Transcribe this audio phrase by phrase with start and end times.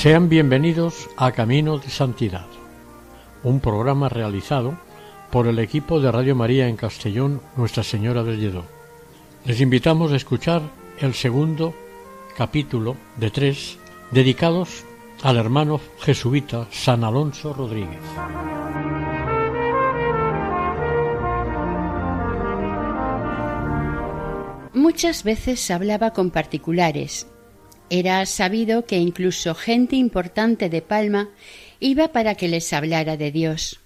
[0.00, 2.46] Sean bienvenidos a Camino de Santidad,
[3.42, 4.78] un programa realizado
[5.30, 8.64] por el equipo de Radio María en Castellón, Nuestra Señora del Lledó.
[9.44, 10.62] Les invitamos a escuchar
[11.00, 11.74] el segundo
[12.34, 13.76] capítulo de tres
[14.10, 14.86] dedicados
[15.22, 18.00] al hermano jesuita San Alonso Rodríguez.
[24.72, 27.26] Muchas veces hablaba con particulares
[27.90, 31.28] era sabido que incluso gente importante de Palma
[31.80, 33.80] iba para que les hablara de Dios.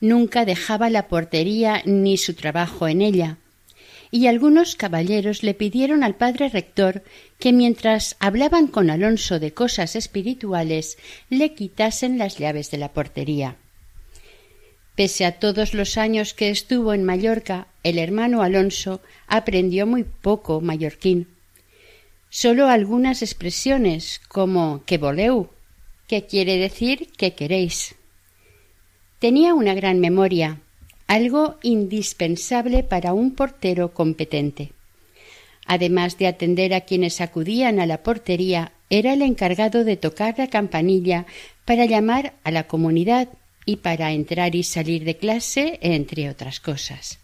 [0.00, 3.38] Nunca dejaba la portería ni su trabajo en ella,
[4.10, 7.02] y algunos caballeros le pidieron al padre rector
[7.38, 10.98] que mientras hablaban con Alonso de cosas espirituales
[11.30, 13.56] le quitasen las llaves de la portería.
[14.94, 20.60] Pese a todos los años que estuvo en Mallorca, el hermano Alonso aprendió muy poco
[20.60, 21.35] mallorquín
[22.30, 25.50] solo algunas expresiones como que voleu,
[26.06, 27.94] que quiere decir que queréis.
[29.18, 30.60] Tenía una gran memoria,
[31.06, 34.72] algo indispensable para un portero competente.
[35.66, 40.46] Además de atender a quienes acudían a la portería, era el encargado de tocar la
[40.46, 41.26] campanilla
[41.64, 43.28] para llamar a la comunidad
[43.64, 47.18] y para entrar y salir de clase, entre otras cosas.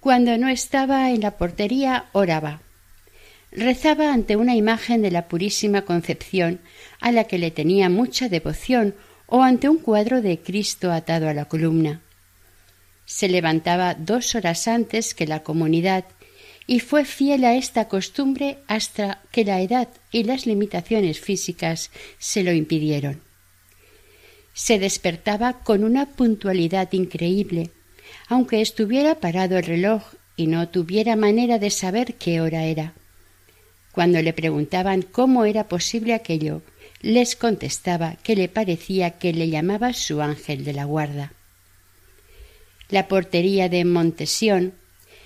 [0.00, 2.62] Cuando no estaba en la portería, oraba
[3.52, 6.60] rezaba ante una imagen de la Purísima Concepción
[7.00, 8.94] a la que le tenía mucha devoción
[9.26, 12.00] o ante un cuadro de Cristo atado a la columna.
[13.06, 16.04] Se levantaba dos horas antes que la comunidad
[16.66, 22.44] y fue fiel a esta costumbre hasta que la edad y las limitaciones físicas se
[22.44, 23.20] lo impidieron.
[24.52, 27.70] Se despertaba con una puntualidad increíble,
[28.28, 30.02] aunque estuviera parado el reloj
[30.36, 32.94] y no tuviera manera de saber qué hora era.
[33.92, 36.62] Cuando le preguntaban cómo era posible aquello,
[37.00, 41.32] les contestaba que le parecía que le llamaba su ángel de la guarda.
[42.88, 44.74] La portería de Montesión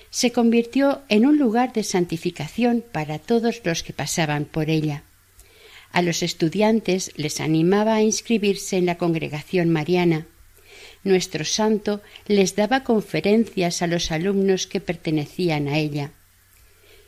[0.09, 5.03] se convirtió en un lugar de santificación para todos los que pasaban por ella.
[5.91, 10.25] A los estudiantes les animaba a inscribirse en la congregación mariana.
[11.03, 16.11] Nuestro santo les daba conferencias a los alumnos que pertenecían a ella.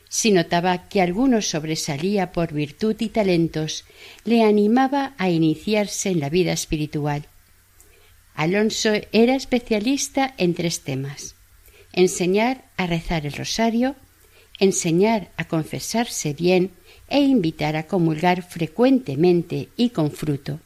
[0.10, 3.86] Si notaba que alguno sobresalía por virtud y talentos,
[4.24, 7.26] le animaba a iniciarse en la vida espiritual.
[8.34, 11.38] Alonso era especialista en tres temas
[11.98, 13.96] enseñar a rezar el rosario,
[14.60, 16.72] enseñar a confesarse bien
[17.10, 20.60] e invitar a comulgar frecuentemente y con fruto.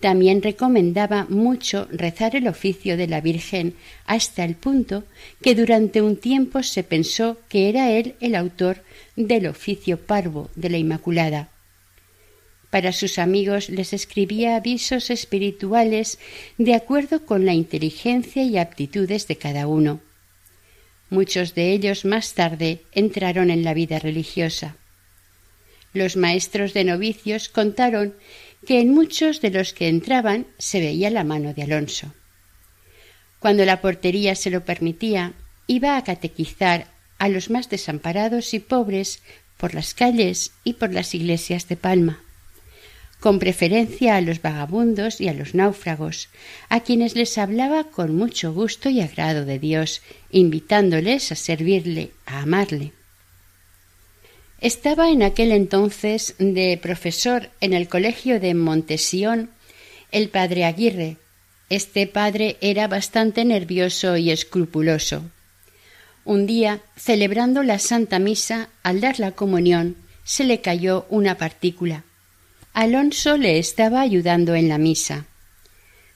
[0.00, 3.74] También recomendaba mucho rezar el oficio de la Virgen
[4.06, 5.04] hasta el punto
[5.42, 8.84] que durante un tiempo se pensó que era él el autor
[9.16, 11.50] del oficio parvo de la Inmaculada.
[12.70, 16.18] Para sus amigos les escribía avisos espirituales
[16.58, 20.00] de acuerdo con la inteligencia y aptitudes de cada uno.
[21.10, 24.76] Muchos de ellos más tarde entraron en la vida religiosa.
[25.94, 28.14] Los maestros de novicios contaron
[28.66, 32.12] que en muchos de los que entraban se veía la mano de Alonso.
[33.38, 35.34] Cuando la portería se lo permitía,
[35.66, 36.86] iba a catequizar
[37.18, 39.22] a los más desamparados y pobres
[39.56, 42.22] por las calles y por las iglesias de Palma,
[43.20, 46.28] con preferencia a los vagabundos y a los náufragos,
[46.68, 52.42] a quienes les hablaba con mucho gusto y agrado de Dios, invitándoles a servirle, a
[52.42, 52.92] amarle.
[54.60, 59.50] Estaba en aquel entonces de profesor en el colegio de Montesión
[60.10, 61.16] el padre Aguirre.
[61.70, 65.22] Este padre era bastante nervioso y escrupuloso.
[66.24, 72.04] Un día, celebrando la Santa Misa, al dar la comunión, se le cayó una partícula.
[72.72, 75.26] Alonso le estaba ayudando en la misa.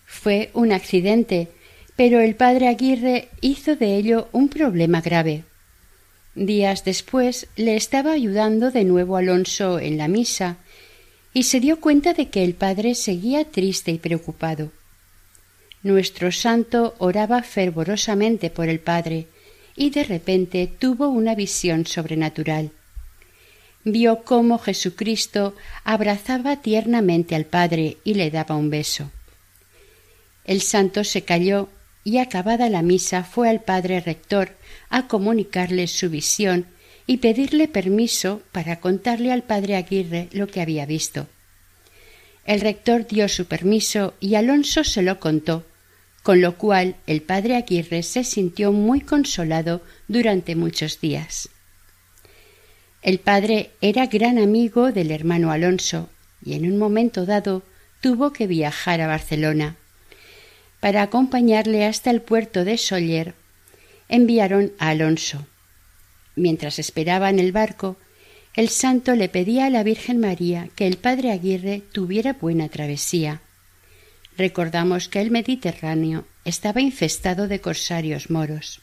[0.05, 1.49] Fue un accidente,
[1.97, 5.45] pero el padre Aguirre hizo de ello un problema grave.
[6.35, 10.57] Días después le estaba ayudando de nuevo Alonso en la misa,
[11.35, 14.71] y se dio cuenta de que el padre seguía triste y preocupado.
[15.83, 19.27] Nuestro santo oraba fervorosamente por el padre
[19.75, 22.71] y de repente tuvo una visión sobrenatural.
[23.85, 29.11] Vio cómo Jesucristo abrazaba tiernamente al padre y le daba un beso.
[30.45, 31.69] El santo se calló
[32.05, 34.57] y acabada la misa fue al padre rector
[34.89, 36.67] a comunicarle su visión
[37.07, 41.27] y pedirle permiso para contarle al padre Aguirre lo que había visto.
[42.45, 45.65] El rector dio su permiso y Alonso se lo contó,
[46.23, 51.49] con lo cual el padre Aguirre se sintió muy consolado durante muchos días.
[53.03, 56.09] El padre era gran amigo del hermano Alonso
[56.45, 57.63] y en un momento dado
[58.01, 59.77] tuvo que viajar a Barcelona.
[60.83, 63.37] Para acompañarle hasta el puerto de Soller,
[64.09, 65.47] enviaron a Alonso.
[66.35, 67.99] Mientras esperaba en el barco,
[68.57, 73.43] el santo le pedía a la Virgen María que el padre Aguirre tuviera buena travesía.
[74.37, 78.81] Recordamos que el Mediterráneo estaba infestado de corsarios moros.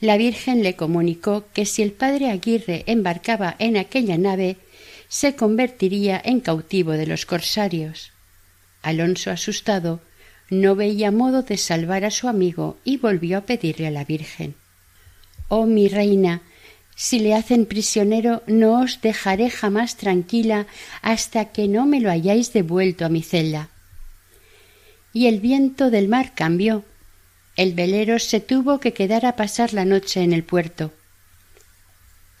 [0.00, 4.56] La Virgen le comunicó que si el padre Aguirre embarcaba en aquella nave,
[5.06, 8.10] se convertiría en cautivo de los corsarios.
[8.82, 10.00] Alonso, asustado,
[10.60, 14.54] no veía modo de salvar a su amigo y volvió a pedirle a la Virgen
[15.48, 16.42] Oh mi reina,
[16.96, 20.66] si le hacen prisionero no os dejaré jamás tranquila
[21.02, 23.68] hasta que no me lo hayáis devuelto a mi celda.
[25.12, 26.84] Y el viento del mar cambió.
[27.56, 30.92] El velero se tuvo que quedar a pasar la noche en el puerto.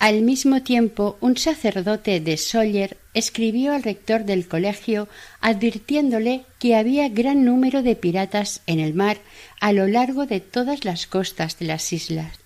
[0.04, 5.08] Al mismo tiempo, un sacerdote de Sóller escribió al rector del colegio
[5.40, 9.16] advirtiéndole que había gran número de piratas en el mar
[9.62, 12.38] a lo largo de todas las costas de las islas.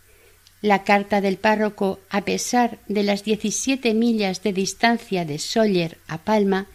[0.63, 6.19] La carta del párroco, a pesar de las diecisiete millas de distancia de Sóller a
[6.19, 6.69] Palma,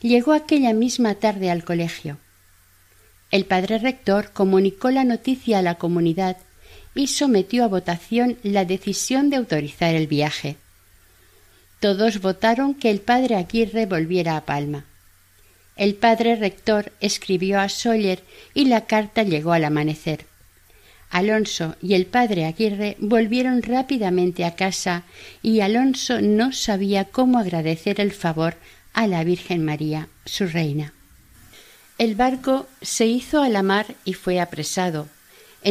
[0.00, 2.18] llegó aquella misma tarde al colegio.
[3.32, 6.36] El padre rector comunicó la noticia a la comunidad
[6.94, 10.56] y sometió a votación la decisión de autorizar el viaje.
[11.80, 14.84] Todos votaron que el padre Aguirre volviera a Palma.
[15.76, 20.26] El padre rector escribió a Sóller y la carta llegó al amanecer.
[21.10, 25.04] Alonso y el padre Aguirre volvieron rápidamente a casa
[25.42, 28.56] y Alonso no sabía cómo agradecer el favor
[28.92, 30.92] a la Virgen María, su reina.
[31.96, 35.08] El barco se hizo a la mar y fue apresado.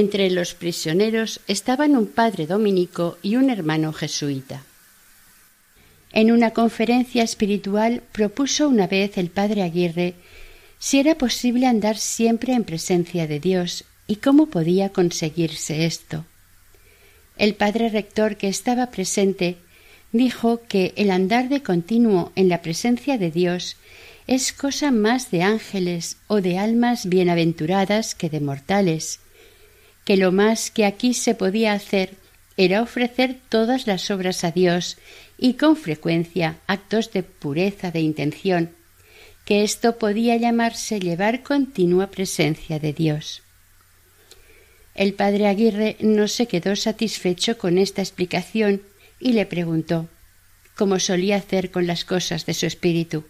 [0.03, 4.63] Entre los prisioneros estaban un padre dominico y un hermano jesuita.
[6.11, 10.13] En una conferencia espiritual propuso una vez el padre Aguirre
[10.77, 16.25] si era posible andar siempre en presencia de Dios ¿Y cómo podía conseguirse esto?
[17.35, 19.57] El padre rector que estaba presente
[20.11, 23.77] dijo que el andar de continuo en la presencia de Dios
[24.27, 29.21] es cosa más de ángeles o de almas bienaventuradas que de mortales,
[30.07, 32.13] que lo más que aquí se podía hacer
[32.55, 34.97] era ofrecer todas las obras a Dios
[35.37, 38.71] y con frecuencia actos de pureza de intención,
[39.43, 43.43] que esto podía llamarse llevar continua presencia de Dios.
[44.95, 48.83] El padre Aguirre no se quedó satisfecho con esta explicación
[49.19, 50.07] y le preguntó,
[50.77, 53.25] como solía hacer con las cosas de su espíritu,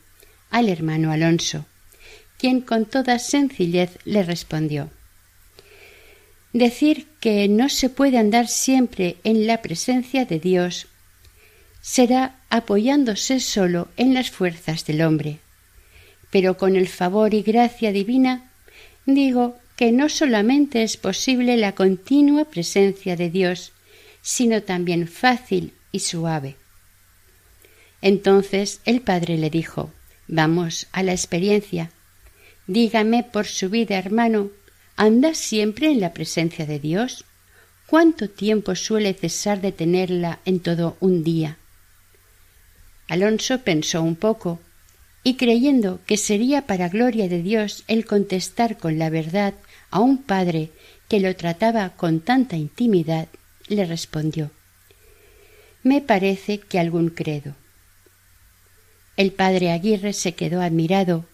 [0.52, 1.66] al hermano Alonso,
[2.38, 4.92] quien con toda sencillez le respondió
[6.58, 10.88] Decir que no se puede andar siempre en la presencia de Dios
[11.82, 15.38] será apoyándose solo en las fuerzas del hombre.
[16.32, 18.50] Pero con el favor y gracia divina
[19.06, 23.72] digo que no solamente es posible la continua presencia de Dios,
[24.24, 26.56] sino también fácil y suave.
[28.02, 29.92] Entonces el padre le dijo
[30.28, 31.92] Vamos a la experiencia.
[32.66, 34.50] Dígame por su vida, hermano,
[34.98, 37.24] ¿andas siempre en la presencia de Dios?
[37.88, 41.58] ¿Cuánto tiempo suele cesar de tenerla en todo un día?
[43.08, 44.60] Alonso pensó un poco,
[45.24, 49.54] y creyendo que sería para gloria de Dios el contestar con la verdad
[49.90, 50.72] a un padre
[51.08, 53.28] que lo trataba con tanta intimidad,
[53.68, 54.52] le respondió
[55.84, 57.56] Me parece que algún credo.
[59.16, 61.26] El padre Aguirre se quedó admirado.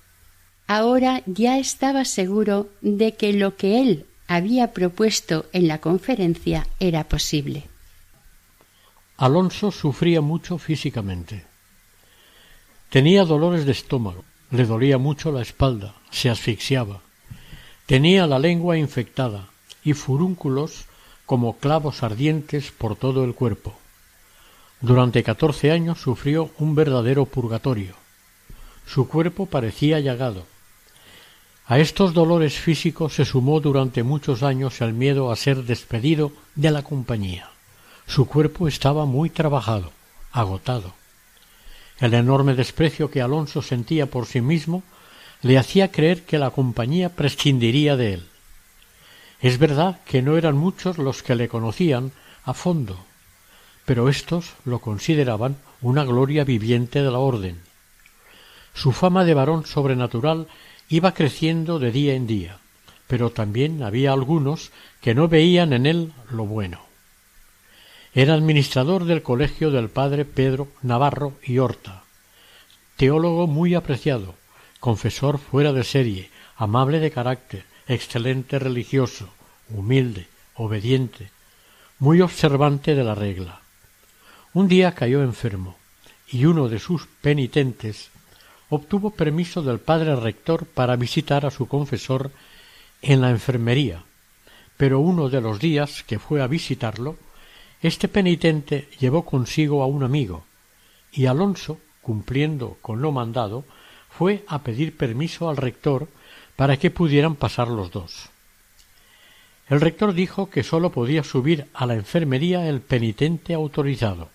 [0.68, 7.04] Ahora ya estaba seguro de que lo que él había propuesto en la conferencia era
[7.04, 7.68] posible.
[9.18, 11.46] Alonso sufría mucho físicamente.
[12.90, 17.02] Tenía dolores de estómago, le dolía mucho la espalda, se asfixiaba.
[17.86, 19.50] Tenía la lengua infectada
[19.84, 20.86] y furúnculos
[21.26, 23.76] como clavos ardientes por todo el cuerpo.
[24.82, 27.96] Durante catorce años sufrió un verdadero purgatorio.
[28.86, 30.46] Su cuerpo parecía llagado.
[31.74, 36.70] A estos dolores físicos se sumó durante muchos años el miedo a ser despedido de
[36.70, 37.50] la compañía.
[38.06, 39.92] Su cuerpo estaba muy trabajado,
[40.32, 40.94] agotado.
[42.00, 44.84] El enorme desprecio que Alonso sentía por sí mismo
[45.42, 48.24] le hacía creer que la compañía prescindiría de él.
[49.42, 52.12] Es verdad que no eran muchos los que le conocían
[52.46, 53.04] a fondo,
[53.84, 57.60] pero éstos lo consideraban una gloria viviente de la orden.
[58.76, 60.48] Su fama de varón sobrenatural
[60.90, 62.60] iba creciendo de día en día,
[63.08, 64.72] pero también había algunos
[65.02, 66.82] que no veían en él lo bueno.
[68.14, 72.04] Era administrador del colegio del padre Pedro Navarro y Horta,
[72.96, 74.36] teólogo muy apreciado,
[74.80, 79.30] confesor fuera de serie, amable de carácter, excelente religioso,
[79.70, 81.32] humilde, obediente,
[82.00, 83.62] muy observante de la regla.
[84.54, 85.78] Un día cayó enfermo,
[86.28, 88.10] y uno de sus penitentes
[88.70, 92.32] obtuvo permiso del padre rector para visitar a su confesor
[93.02, 94.04] en la enfermería,
[94.78, 97.18] pero uno de los días que fue a visitarlo
[97.84, 100.46] este penitente llevó consigo a un amigo,
[101.12, 103.66] y Alonso, cumpliendo con lo mandado,
[104.10, 106.08] fue a pedir permiso al rector
[106.56, 108.30] para que pudieran pasar los dos.
[109.68, 114.30] El rector dijo que sólo podía subir a la enfermería el penitente autorizado.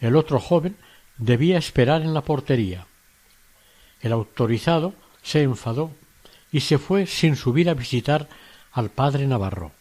[0.00, 0.76] El otro joven
[1.18, 2.86] debía esperar en la portería.
[4.04, 4.92] El autorizado
[5.22, 5.90] se enfadó
[6.52, 8.28] y se fue sin subir a visitar
[8.70, 9.72] al padre Navarro,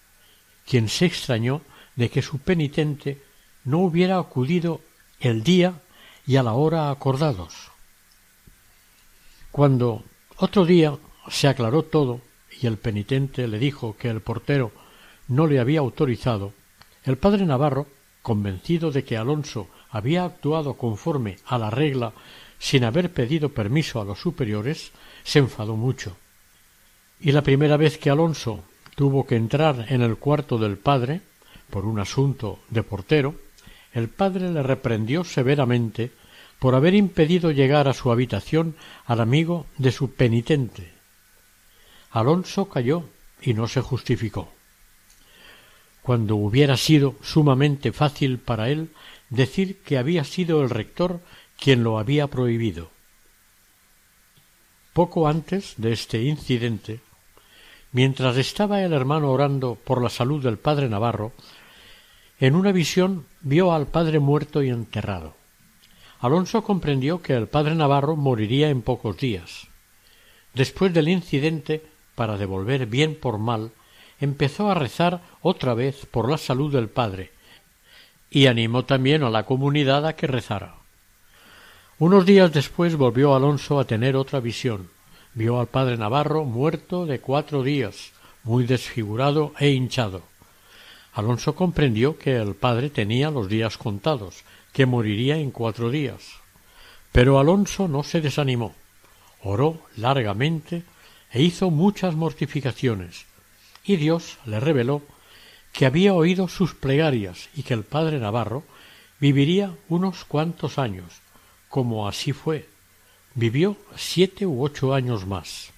[0.65, 1.60] quien se extrañó
[1.98, 3.22] de que su penitente
[3.65, 4.80] no hubiera acudido
[5.20, 5.82] el día
[6.25, 7.70] y a la hora acordados.
[9.51, 10.06] Cuando
[10.38, 12.22] otro día se aclaró todo
[12.62, 14.72] y el penitente le dijo que el portero
[15.27, 16.53] no le había autorizado,
[17.03, 17.88] el padre Navarro,
[18.22, 22.13] convencido de que Alonso había actuado conforme a la regla
[22.63, 24.93] sin haber pedido permiso a los superiores,
[25.25, 26.15] se enfadó mucho.
[27.20, 28.63] Y la primera vez que Alonso
[28.96, 31.20] tuvo que entrar en el cuarto del padre,
[31.70, 33.36] por un asunto de portero,
[33.91, 36.12] el padre le reprendió severamente
[36.58, 40.93] por haber impedido llegar a su habitación al amigo de su penitente.
[42.12, 43.10] Alonso cayó
[43.41, 44.53] y no se justificó.
[46.01, 48.91] Cuando hubiera sido sumamente fácil para él
[49.29, 51.20] decir que había sido el rector
[51.60, 52.92] quien lo había prohibido.
[54.94, 57.00] Poco antes de este incidente,
[57.92, 61.32] mientras estaba el hermano orando por la salud del padre Navarro,
[62.40, 65.36] en una visión vio al padre muerto y enterrado.
[66.20, 69.68] Alonso comprendió que el padre Navarro moriría en pocos días.
[70.54, 73.72] Después del incidente, para devolver bien por mal,
[74.20, 77.32] empezó a rezar otra vez por la salud del padre
[78.30, 80.76] y animó también a la comunidad a que rezara.
[82.00, 84.90] Unos días después volvió Alonso a tener otra visión.
[85.36, 90.24] Vio al padre Navarro muerto de cuatro días, muy desfigurado e hinchado.
[91.14, 96.24] Alonso comprendió que el padre tenía los días contados, que moriría en cuatro días.
[97.12, 98.74] Pero Alonso no se desanimó.
[99.44, 100.84] Oró largamente
[101.32, 103.28] e hizo muchas mortificaciones,
[103.84, 105.04] y Dios le reveló
[105.72, 108.64] que había oído sus plegarias y que el padre Navarro
[109.20, 111.23] viviría unos cuantos años,
[111.74, 112.70] como así fue.
[113.34, 115.72] Vivió siete u ocho años más.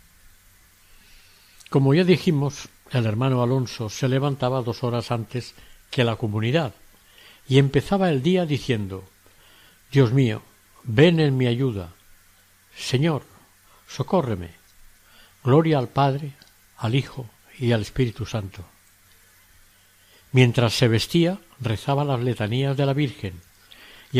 [1.70, 5.56] Como ya dijimos, el hermano Alonso se levantaba dos horas antes
[5.92, 6.74] que la comunidad
[7.48, 9.06] y empezaba el día diciendo
[9.90, 10.42] Dios mío,
[10.84, 11.94] ven en mi ayuda.
[12.76, 13.24] Señor,
[13.88, 14.50] socórreme.
[15.46, 16.34] Gloria al Padre,
[16.76, 18.66] al Hijo y al Espíritu Santo.
[20.34, 23.40] Mientras se vestía, rezaba las letanías de la Virgen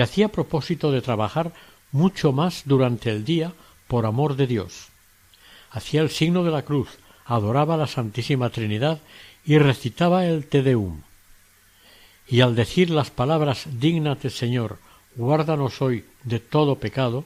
[0.02, 1.54] hacía propósito de trabajar
[1.92, 3.54] mucho más durante el día
[3.88, 4.88] por amor de Dios.
[5.72, 6.90] Hacía el signo de la cruz
[7.26, 9.00] adoraba la Santísima Trinidad
[9.44, 11.02] y recitaba el Te Deum.
[12.28, 14.80] Y al decir las palabras Dígnate, Señor,
[15.16, 17.26] guárdanos hoy de todo pecado,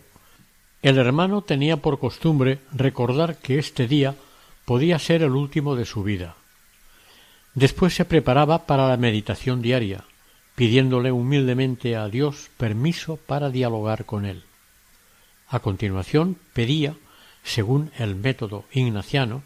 [0.81, 4.15] el hermano tenía por costumbre recordar que este día
[4.65, 6.35] podía ser el último de su vida.
[7.53, 10.05] Después se preparaba para la meditación diaria,
[10.59, 14.43] pidiéndole humildemente a Dios permiso para dialogar con él.
[15.47, 16.97] A continuación pedía,
[17.45, 19.41] según el método ignaciano,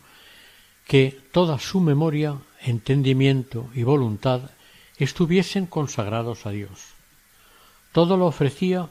[0.88, 4.50] que toda su memoria, entendimiento y voluntad
[4.98, 6.82] estuviesen consagrados a Dios.
[7.91, 8.89] Todo lo ofrecía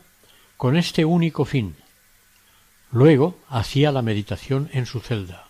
[0.57, 1.75] con este único fin.
[2.93, 5.49] Luego hacía la meditación en su celda.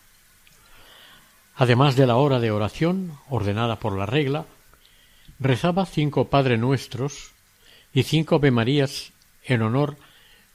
[1.55, 4.47] Además de la hora de oración, ordenada por la regla,
[5.43, 7.33] rezaba cinco Padre Nuestros
[7.93, 9.13] y cinco Ave Marías
[9.45, 9.97] en honor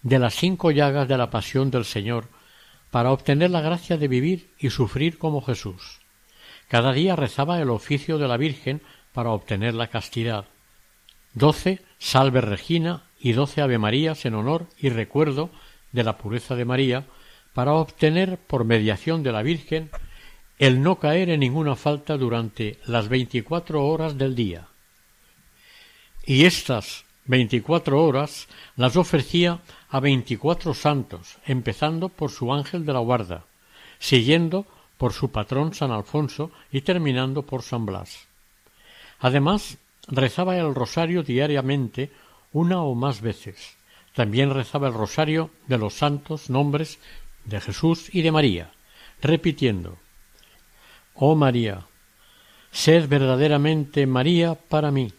[0.01, 2.29] de las cinco llagas de la pasión del Señor
[2.89, 5.99] para obtener la gracia de vivir y sufrir como Jesús.
[6.69, 10.45] Cada día rezaba el oficio de la Virgen para obtener la castidad.
[11.33, 15.49] Doce Salve Regina y doce Ave Marías en honor y recuerdo
[15.91, 17.05] de la pureza de María
[17.53, 19.89] para obtener por mediación de la Virgen
[20.59, 24.69] el no caer en ninguna falta durante las veinticuatro horas del día.
[26.29, 32.99] Y estas veinticuatro horas las ofrecía a veinticuatro santos, empezando por su ángel de la
[32.99, 33.45] guarda,
[33.97, 34.65] siguiendo
[34.97, 38.27] por su patrón San Alfonso y terminando por San Blas.
[39.21, 39.77] Además,
[40.09, 42.11] rezaba el rosario diariamente
[42.51, 43.77] una o más veces.
[44.13, 46.99] También rezaba el rosario de los santos nombres
[47.45, 48.73] de Jesús y de María,
[49.21, 49.97] repitiendo
[51.13, 51.87] Oh María,
[52.69, 55.13] sed verdaderamente María para mí.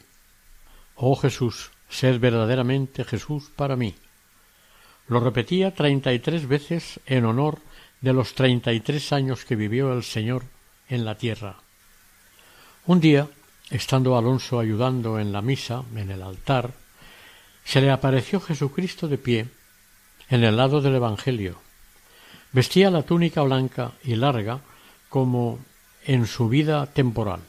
[1.01, 3.95] Oh Jesús, sed verdaderamente Jesús para mí.
[5.07, 7.59] Lo repetía treinta y tres veces en honor
[8.01, 10.43] de los treinta y tres años que vivió el Señor
[10.89, 11.55] en la tierra.
[12.85, 13.29] Un día,
[13.69, 16.73] estando Alonso ayudando en la misa, en el altar,
[17.63, 19.47] se le apareció Jesucristo de pie
[20.29, 21.61] en el lado del Evangelio.
[22.51, 24.59] Vestía la túnica blanca y larga
[25.07, 25.59] como
[26.03, 27.39] en su vida temporal.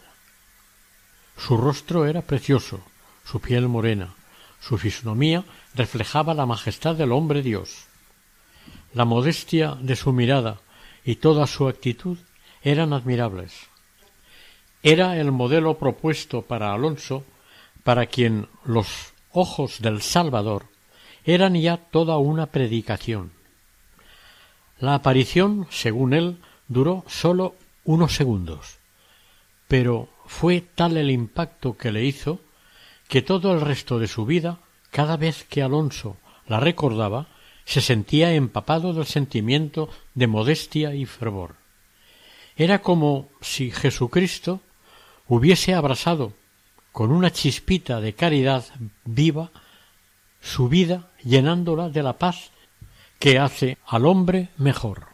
[1.36, 2.80] Su rostro era precioso,
[3.24, 4.14] su piel morena,
[4.60, 7.86] su fisonomía reflejaba la majestad del hombre Dios.
[8.92, 10.60] La modestia de su mirada
[11.04, 12.18] y toda su actitud
[12.62, 13.68] eran admirables.
[14.82, 17.24] Era el modelo propuesto para Alonso,
[17.84, 20.66] para quien los ojos del Salvador
[21.24, 23.32] eran ya toda una predicación.
[24.78, 28.78] La aparición, según él, duró sólo unos segundos,
[29.68, 32.40] pero fue tal el impacto que le hizo
[33.10, 34.60] que todo el resto de su vida,
[34.92, 37.26] cada vez que Alonso la recordaba,
[37.64, 41.56] se sentía empapado del sentimiento de modestia y fervor.
[42.54, 44.60] Era como si Jesucristo
[45.26, 46.34] hubiese abrasado
[46.92, 48.64] con una chispita de caridad
[49.04, 49.50] viva
[50.40, 52.52] su vida llenándola de la paz
[53.18, 55.06] que hace al hombre mejor.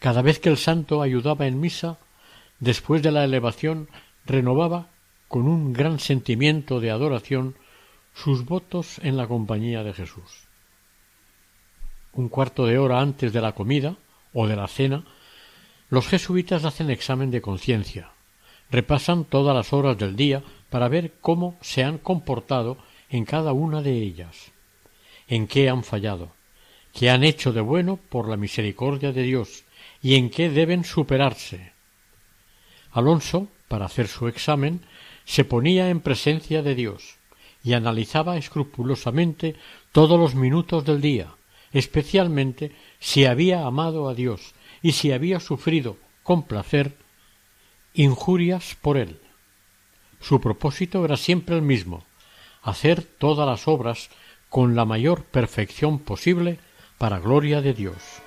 [0.00, 1.98] Cada vez que el santo ayudaba en misa,
[2.58, 3.88] después de la elevación,
[4.26, 4.91] renovaba
[5.32, 7.56] con un gran sentimiento de adoración
[8.12, 10.46] sus votos en la compañía de Jesús.
[12.12, 13.96] Un cuarto de hora antes de la comida
[14.34, 15.06] o de la cena,
[15.88, 18.10] los jesuitas hacen examen de conciencia,
[18.70, 22.76] repasan todas las horas del día para ver cómo se han comportado
[23.08, 24.52] en cada una de ellas,
[25.28, 26.34] en qué han fallado,
[26.92, 29.64] qué han hecho de bueno por la misericordia de Dios
[30.02, 31.72] y en qué deben superarse.
[32.90, 34.82] Alonso, para hacer su examen,
[35.24, 37.16] se ponía en presencia de Dios
[37.64, 39.56] y analizaba escrupulosamente
[39.92, 41.34] todos los minutos del día,
[41.72, 46.96] especialmente si había amado a Dios y si había sufrido con placer
[47.94, 49.20] injurias por él.
[50.20, 52.04] Su propósito era siempre el mismo
[52.62, 54.08] hacer todas las obras
[54.48, 56.58] con la mayor perfección posible
[56.98, 58.22] para gloria de Dios.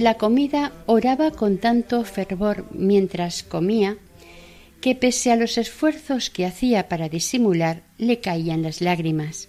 [0.00, 3.98] La comida oraba con tanto fervor mientras comía
[4.80, 9.48] que pese a los esfuerzos que hacía para disimular le caían las lágrimas.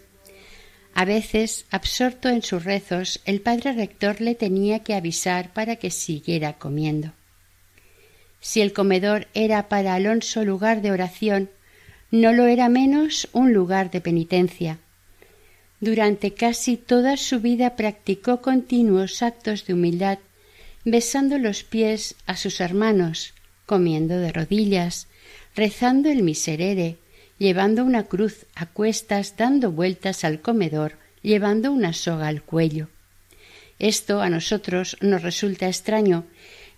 [0.93, 5.89] A veces, absorto en sus rezos, el padre rector le tenía que avisar para que
[5.89, 7.13] siguiera comiendo.
[8.41, 11.49] Si el comedor era para Alonso lugar de oración,
[12.12, 14.79] no lo era menos un lugar de penitencia.
[15.79, 20.19] Durante casi toda su vida practicó continuos actos de humildad,
[20.86, 23.34] besando los pies a sus hermanos,
[23.65, 25.08] comiendo de rodillas,
[25.56, 26.98] rezando el miserere,
[27.38, 32.89] llevando una cruz a cuestas, dando vueltas al comedor, llevando una soga al cuello.
[33.80, 36.26] Esto a nosotros nos resulta extraño,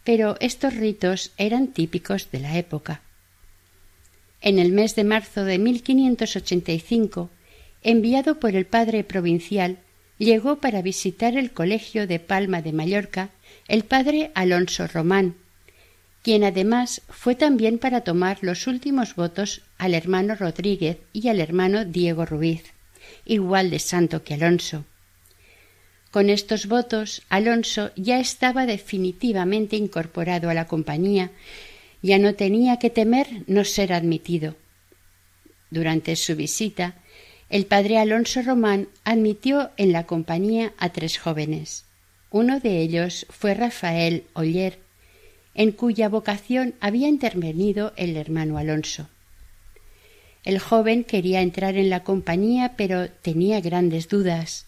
[0.03, 3.01] pero estos ritos eran típicos de la época.
[4.41, 7.29] En el mes de marzo de 1585,
[7.81, 9.79] enviado por el padre provincial,
[10.17, 13.29] llegó para visitar el colegio de Palma de Mallorca
[13.67, 15.35] el padre Alonso Román,
[16.21, 21.85] quien además fue también para tomar los últimos votos al hermano Rodríguez y al hermano
[21.85, 22.63] Diego Ruiz,
[23.25, 24.85] igual de santo que Alonso.
[26.11, 31.31] Con estos votos, Alonso ya estaba definitivamente incorporado a la compañía,
[32.01, 34.55] ya no tenía que temer no ser admitido.
[35.71, 36.95] Durante su visita,
[37.49, 41.85] el padre Alonso Román admitió en la compañía a tres jóvenes.
[42.31, 44.79] Uno de ellos fue Rafael Oller,
[45.53, 49.07] en cuya vocación había intervenido el hermano Alonso.
[50.43, 54.65] El joven quería entrar en la compañía, pero tenía grandes dudas.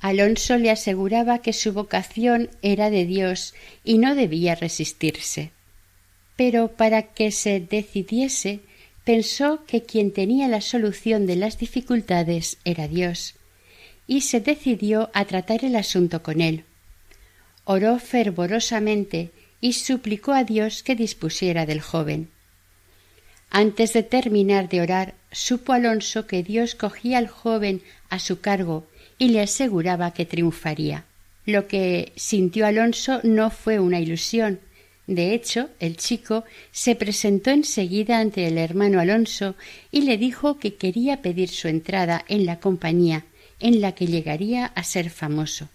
[0.00, 5.50] Alonso le aseguraba que su vocación era de Dios y no debía resistirse.
[6.36, 8.60] Pero para que se decidiese,
[9.10, 13.34] pensó que quien tenía la solución de las dificultades era Dios,
[14.06, 16.62] y se decidió a tratar el asunto con él.
[17.64, 22.30] Oró fervorosamente y suplicó a Dios que dispusiera del joven.
[23.50, 28.86] Antes de terminar de orar, supo Alonso que Dios cogía al joven a su cargo
[29.18, 31.04] y le aseguraba que triunfaría.
[31.46, 34.60] Lo que sintió Alonso no fue una ilusión.
[35.10, 39.56] De hecho, el chico se presentó enseguida ante el hermano Alonso
[39.90, 43.24] y le dijo que quería pedir su entrada en la compañía
[43.58, 45.68] en la que llegaría a ser famoso.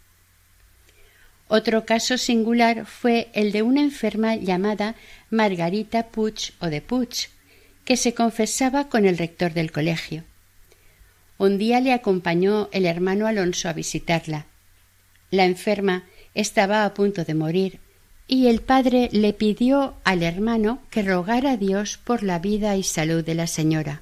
[1.49, 4.95] Otro caso singular fue el de una enferma llamada
[5.29, 7.27] Margarita Puch o de Puch,
[7.83, 10.23] que se confesaba con el rector del colegio.
[11.37, 14.45] Un día le acompañó el hermano Alonso a visitarla.
[15.29, 17.84] La enferma estaba a punto de morir
[18.27, 22.83] y el padre le pidió al hermano que rogara a Dios por la vida y
[22.83, 24.01] salud de la señora.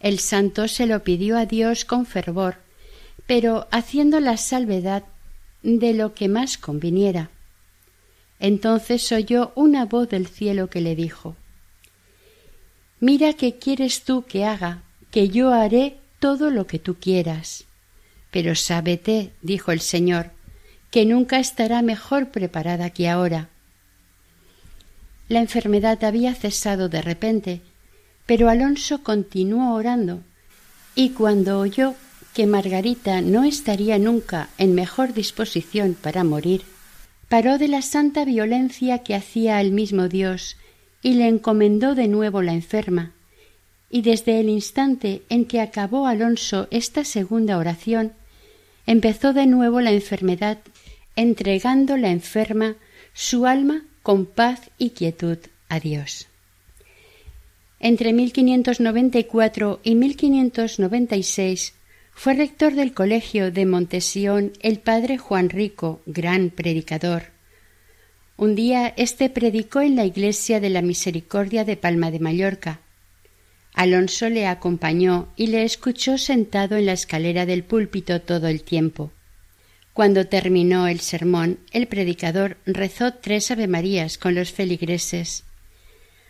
[0.00, 2.56] El santo se lo pidió a Dios con fervor,
[3.26, 5.04] pero haciendo la salvedad
[5.62, 7.30] de lo que más conviniera.
[8.38, 11.36] Entonces oyó una voz del cielo que le dijo
[13.00, 17.64] Mira qué quieres tú que haga, que yo haré todo lo que tú quieras.
[18.30, 20.30] Pero sábete, dijo el Señor,
[20.94, 23.48] que nunca estará mejor preparada que ahora.
[25.28, 27.62] La enfermedad había cesado de repente,
[28.26, 30.20] pero Alonso continuó orando,
[30.94, 31.96] y cuando oyó
[32.32, 36.62] que Margarita no estaría nunca en mejor disposición para morir,
[37.28, 40.56] paró de la santa violencia que hacía al mismo Dios
[41.02, 43.10] y le encomendó de nuevo la enferma,
[43.90, 48.12] y desde el instante en que acabó Alonso esta segunda oración,
[48.86, 50.58] empezó de nuevo la enfermedad,
[51.16, 52.76] entregando la enferma
[53.12, 56.26] su alma con paz y quietud a Dios.
[57.80, 61.74] Entre 1594 y 1596
[62.14, 67.34] fue rector del colegio de Montesión el padre Juan Rico, gran predicador.
[68.36, 72.80] Un día éste predicó en la iglesia de la Misericordia de Palma de Mallorca.
[73.74, 79.12] Alonso le acompañó y le escuchó sentado en la escalera del púlpito todo el tiempo.
[79.94, 85.44] Cuando terminó el sermón, el predicador rezó tres avemarías con los feligreses.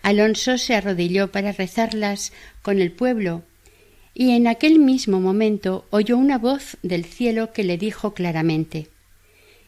[0.02, 3.42] Alonso se arrodilló para rezarlas con el pueblo
[4.12, 8.90] y en aquel mismo momento oyó una voz del cielo que le dijo claramente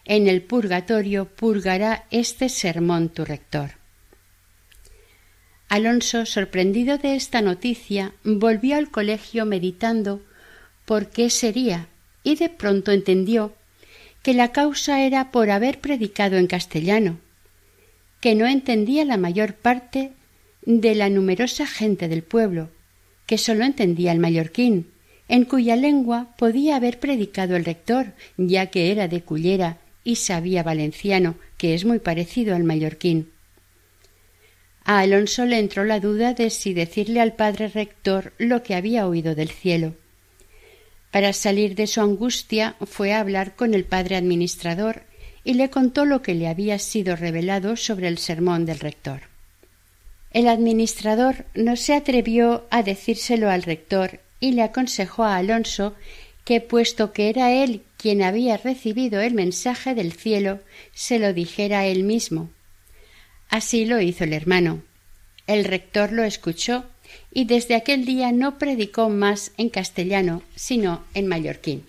[0.05, 3.71] En el purgatorio purgará este sermón tu rector.
[5.69, 10.21] Alonso, sorprendido de esta noticia, volvió al colegio meditando
[10.85, 11.87] por qué sería,
[12.23, 13.56] y de pronto entendió
[14.27, 17.17] que la causa era por haber predicado en castellano,
[18.19, 20.11] que no entendía la mayor parte
[20.65, 22.69] de la numerosa gente del pueblo,
[23.25, 24.87] que sólo entendía el mallorquín,
[25.29, 30.61] en cuya lengua podía haber predicado el rector, ya que era de Cullera y sabía
[30.61, 33.29] valenciano, que es muy parecido al mallorquín.
[34.83, 39.07] A Alonso le entró la duda de si decirle al padre rector lo que había
[39.07, 39.93] oído del cielo.
[41.11, 45.03] Para salir de su angustia fue a hablar con el padre administrador
[45.43, 49.21] y le contó lo que le había sido revelado sobre el sermón del rector.
[50.31, 55.95] El administrador no se atrevió a decírselo al rector y le aconsejó a Alonso
[56.43, 60.59] que, puesto que era él quien había recibido el mensaje del cielo,
[60.93, 62.49] se lo dijera él mismo.
[63.49, 64.83] Así lo hizo el hermano.
[65.47, 66.85] El rector lo escuchó
[67.33, 71.83] y desde aquel día no predicó más en castellano, sino en mallorquín.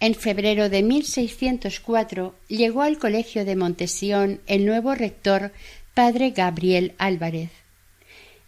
[0.00, 5.52] En febrero de 1604 llegó al colegio de Montesión el nuevo rector,
[5.94, 7.50] padre Gabriel Álvarez.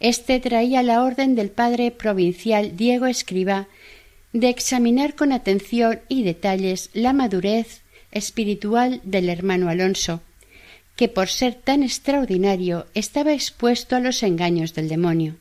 [0.01, 3.69] Este traía la orden del padre provincial Diego Escriba
[4.33, 7.81] de examinar con atención y detalles la madurez
[8.13, 10.21] espiritual del hermano Alonso,
[10.97, 15.37] que por ser tan extraordinario estaba expuesto a los engaños del demonio.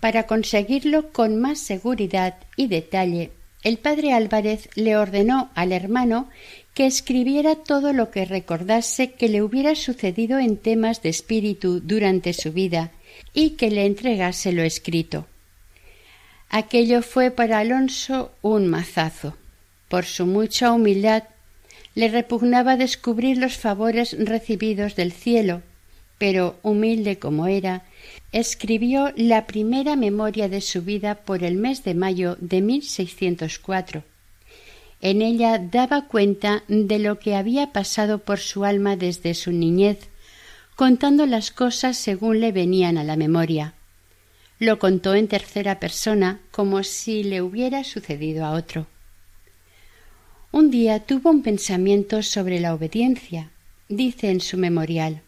[0.00, 3.30] Para conseguirlo con más seguridad y detalle,
[3.62, 6.28] el padre Álvarez le ordenó al hermano
[6.74, 12.34] que escribiera todo lo que recordase que le hubiera sucedido en temas de espíritu durante
[12.34, 12.90] su vida
[13.32, 15.26] y que le entregase lo escrito.
[16.50, 19.36] Aquello fue para Alonso un mazazo.
[19.88, 21.24] Por su mucha humildad
[21.94, 25.62] le repugnaba descubrir los favores recibidos del cielo,
[26.18, 27.82] pero humilde como era,
[28.32, 34.02] escribió la primera memoria de su vida por el mes de mayo de 1604.
[35.00, 40.08] En ella daba cuenta de lo que había pasado por su alma desde su niñez,
[40.76, 43.74] contando las cosas según le venían a la memoria.
[44.58, 48.86] Lo contó en tercera persona como si le hubiera sucedido a otro.
[50.54, 53.50] Un día tuvo un pensamiento sobre la obediencia,
[53.88, 55.20] dice en su memorial.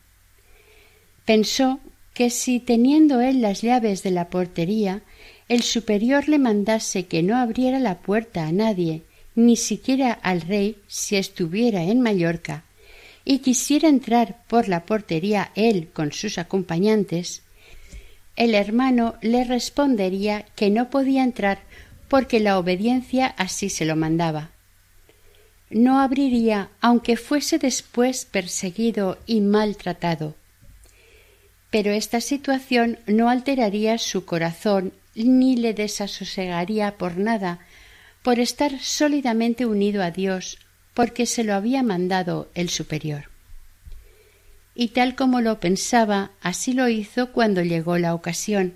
[1.25, 1.81] Pensó
[2.15, 5.03] que si teniendo él las llaves de la portería,
[5.49, 9.03] el superior le mandase que no abriera la puerta a nadie,
[9.35, 12.63] ni siquiera al rey si estuviera en Mallorca,
[13.25, 17.43] y quisiera entrar por la portería él con sus acompañantes,
[18.37, 21.65] el hermano le respondería que no podía entrar
[22.07, 24.53] porque la obediencia así se lo mandaba
[25.71, 30.35] no abriría aunque fuese después perseguido y maltratado.
[31.71, 37.61] Pero esta situación no alteraría su corazón ni le desasosegaría por nada,
[38.23, 40.59] por estar sólidamente unido a Dios,
[40.95, 43.31] porque se lo había mandado el superior.
[44.75, 48.75] Y tal como lo pensaba, así lo hizo cuando llegó la ocasión.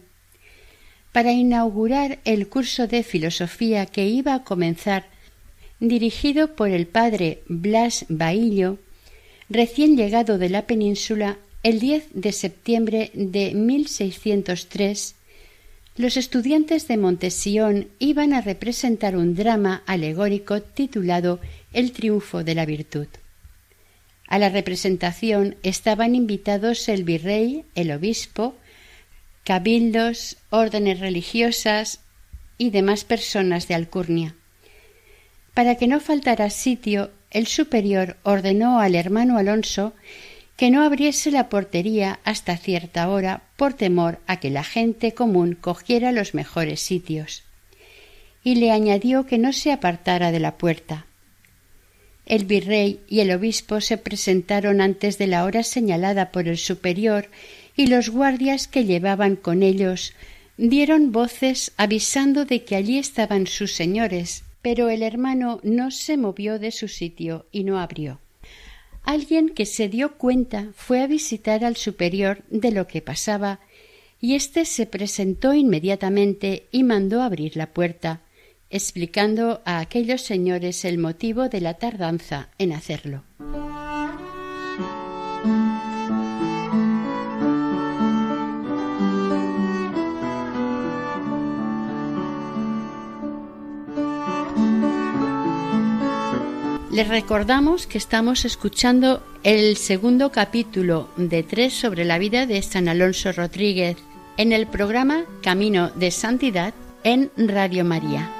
[1.12, 5.09] Para inaugurar el curso de filosofía que iba a comenzar
[5.80, 8.78] dirigido por el padre Blas Baillo,
[9.48, 15.14] recién llegado de la península el 10 de septiembre de 1603,
[15.96, 21.40] los estudiantes de Montesión iban a representar un drama alegórico titulado
[21.72, 23.08] El triunfo de la virtud.
[24.26, 28.54] A la representación estaban invitados el virrey, el obispo,
[29.44, 32.00] cabildos, órdenes religiosas
[32.56, 34.36] y demás personas de Alcurnia.
[35.60, 39.92] Para que no faltara sitio, el superior ordenó al hermano Alonso
[40.56, 45.54] que no abriese la portería hasta cierta hora por temor a que la gente común
[45.60, 47.42] cogiera los mejores sitios.
[48.42, 51.04] Y le añadió que no se apartara de la puerta.
[52.24, 57.28] El virrey y el obispo se presentaron antes de la hora señalada por el superior
[57.76, 60.14] y los guardias que llevaban con ellos
[60.56, 66.58] dieron voces avisando de que allí estaban sus señores pero el hermano no se movió
[66.58, 68.20] de su sitio y no abrió.
[69.02, 73.60] Alguien que se dio cuenta fue a visitar al superior de lo que pasaba
[74.20, 78.20] y éste se presentó inmediatamente y mandó abrir la puerta,
[78.68, 83.24] explicando a aquellos señores el motivo de la tardanza en hacerlo.
[97.00, 102.88] Les recordamos que estamos escuchando el segundo capítulo de tres sobre la vida de San
[102.88, 103.96] Alonso Rodríguez
[104.36, 108.30] en el programa Camino de Santidad en Radio María.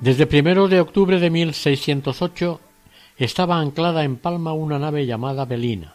[0.00, 2.60] Desde primero de octubre de 1608
[3.16, 5.94] estaba anclada en Palma una nave llamada Belina.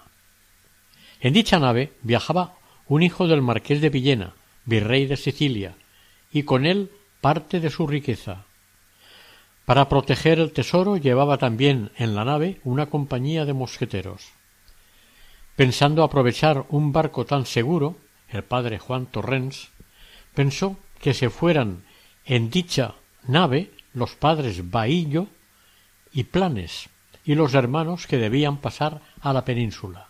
[1.20, 2.56] En dicha nave viajaba
[2.88, 4.34] un hijo del marqués de Villena,
[4.66, 5.76] virrey de Sicilia,
[6.32, 8.46] y con él parte de su riqueza.
[9.66, 14.30] Para proteger el tesoro llevaba también en la nave una compañía de mosqueteros.
[15.56, 17.98] Pensando aprovechar un barco tan seguro,
[18.30, 19.70] el padre Juan Torrens,
[20.34, 21.84] pensó que se fueran
[22.26, 22.96] en dicha
[23.28, 25.28] nave los padres Bahillo
[26.14, 26.90] y Planes
[27.30, 30.08] y los hermanos que debían pasar a la península.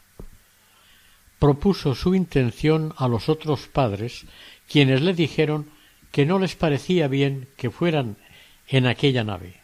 [1.37, 4.25] Propuso su intención a los otros padres,
[4.69, 5.69] quienes le dijeron
[6.13, 8.15] que no les parecía bien que fueran
[8.69, 9.59] en aquella nave,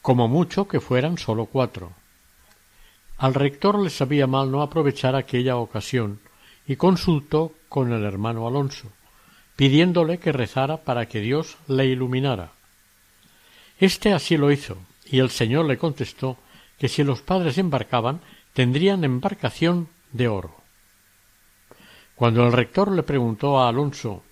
[0.00, 1.92] como mucho que fueran sólo cuatro.
[3.18, 6.20] Al rector le sabía mal no aprovechar aquella ocasión
[6.66, 8.88] y consultó con el hermano Alonso,
[9.56, 12.52] pidiéndole que rezara para que Dios le iluminara.
[13.78, 14.78] Este así lo hizo,
[15.10, 16.36] y el señor le contestó
[16.78, 18.20] que si los padres embarcaban
[18.54, 20.54] tendrían embarcación de oro.
[22.14, 24.22] Cuando el rector le preguntó a Alonso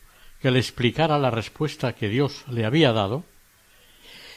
[0.40, 3.24] que le explicara la respuesta que Dios le había dado,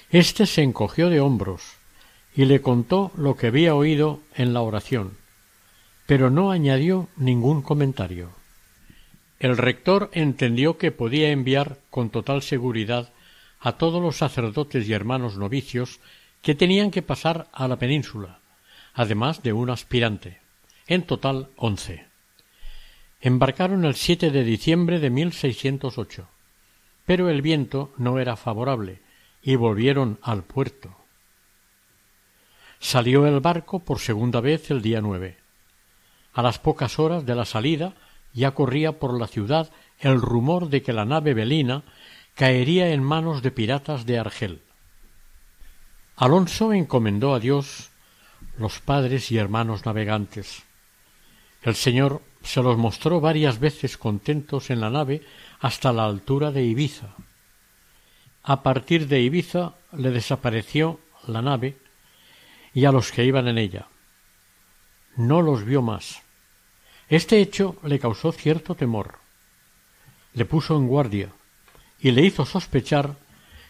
[0.09, 1.61] éste se encogió de hombros
[2.35, 5.17] y le contó lo que había oído en la oración,
[6.05, 8.29] pero no añadió ningún comentario.
[9.39, 13.11] El rector entendió que podía enviar con total seguridad
[13.59, 15.99] a todos los sacerdotes y hermanos novicios
[16.41, 18.39] que tenían que pasar a la península,
[18.93, 20.41] además de un aspirante,
[20.87, 22.07] en total once.
[23.19, 26.27] Embarcaron el 7 de diciembre de 1608,
[27.05, 29.01] pero el viento no era favorable
[29.43, 30.95] y volvieron al puerto.
[32.79, 35.37] Salió el barco por segunda vez el día nueve.
[36.33, 37.93] A las pocas horas de la salida
[38.33, 41.83] ya corría por la ciudad el rumor de que la nave Belina
[42.33, 44.61] caería en manos de piratas de Argel.
[46.21, 47.89] Alonso encomendó a Dios
[48.59, 50.61] los padres y hermanos navegantes.
[51.63, 55.23] El Señor se los mostró varias veces contentos en la nave
[55.61, 57.15] hasta la altura de Ibiza.
[58.43, 61.79] A partir de Ibiza le desapareció la nave
[62.75, 63.87] y a los que iban en ella.
[65.15, 66.21] No los vio más.
[67.09, 69.15] Este hecho le causó cierto temor.
[70.35, 71.29] Le puso en guardia
[71.99, 73.15] y le hizo sospechar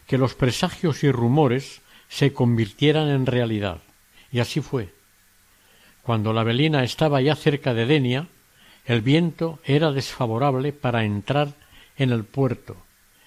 [0.06, 1.80] que los presagios y rumores
[2.12, 3.80] se convirtieran en realidad.
[4.32, 4.93] Y así fue.
[6.04, 8.28] Cuando la velina estaba ya cerca de Denia,
[8.86, 11.54] el viento era desfavorable para entrar
[11.97, 12.76] en el puerto,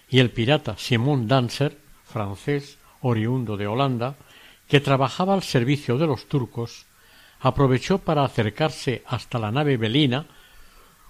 [0.07, 4.15] y el pirata Simón Danser, francés, oriundo de Holanda,
[4.67, 6.85] que trabajaba al servicio de los turcos,
[7.39, 10.27] aprovechó para acercarse hasta la nave Belina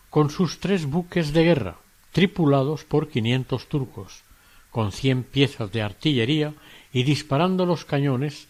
[0.09, 1.75] con sus tres buques de guerra,
[2.13, 4.23] tripulados por quinientos turcos,
[4.71, 6.53] con cien piezas de artillería
[6.95, 8.47] y disparando los cañones,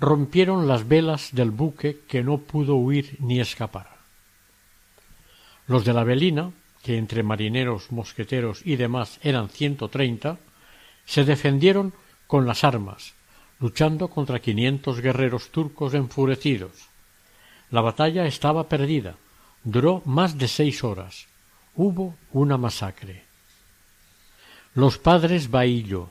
[0.00, 3.98] rompieron las velas del buque que no pudo huir ni escapar.
[5.66, 6.52] Los de la Belina,
[6.82, 10.38] que entre marineros, mosqueteros y demás eran ciento treinta,
[11.04, 11.92] se defendieron
[12.26, 13.12] con las armas,
[13.60, 16.72] luchando contra quinientos guerreros turcos enfurecidos.
[17.70, 19.16] La batalla estaba perdida,
[19.64, 21.26] duró más de seis horas.
[21.76, 23.24] Hubo una masacre.
[24.74, 26.08] Los padres Bahillo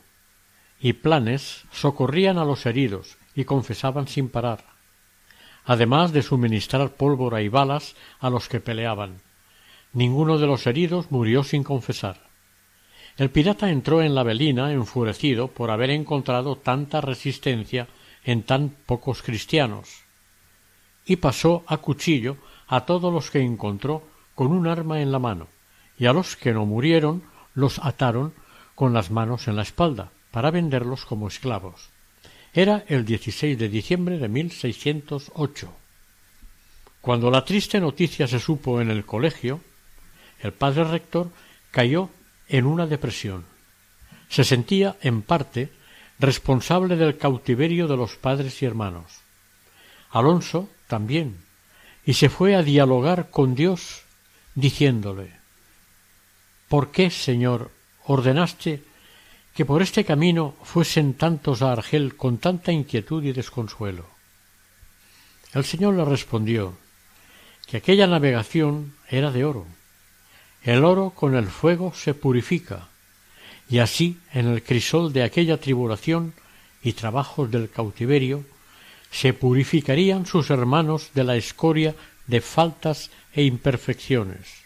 [0.82, 4.66] y Planes socorrían a los heridos y confesaban sin parar,
[5.64, 9.22] además de suministrar pólvora y balas a los que peleaban.
[9.94, 12.30] Ninguno de los heridos murió sin confesar.
[13.18, 17.88] El pirata entró en la velina enfurecido por haber encontrado tanta resistencia
[18.24, 20.04] en tan pocos cristianos,
[21.06, 25.48] y pasó a cuchillo a todos los que encontró con un arma en la mano,
[25.98, 28.34] y a los que no murieron los ataron
[28.76, 31.90] con las manos en la espalda, para venderlos como esclavos.
[32.54, 35.74] Era el 16 de diciembre de 1608.
[37.02, 39.62] Cuando la triste noticia se supo en el colegio,
[40.42, 41.30] el padre rector
[41.72, 42.10] cayó
[42.48, 43.46] en una depresión.
[44.30, 45.70] Se sentía, en parte,
[46.20, 49.22] responsable del cautiverio de los padres y hermanos.
[50.12, 51.38] Alonso también,
[52.06, 54.04] y se fue a dialogar con Dios,
[54.56, 55.32] diciéndole
[56.68, 57.72] ¿Por qué, Señor,
[58.06, 58.84] ordenaste
[59.62, 64.08] que por este camino fuesen tantos a Argel con tanta inquietud y desconsuelo?
[65.54, 66.76] El Señor le respondió
[67.68, 69.68] que aquella navegación era de oro,
[70.64, 72.88] el oro con el fuego se purifica,
[73.70, 76.34] y así en el crisol de aquella tribulación
[76.82, 78.44] y trabajos del cautiverio
[79.12, 81.94] se purificarían sus hermanos de la escoria
[82.26, 84.66] de faltas e imperfecciones.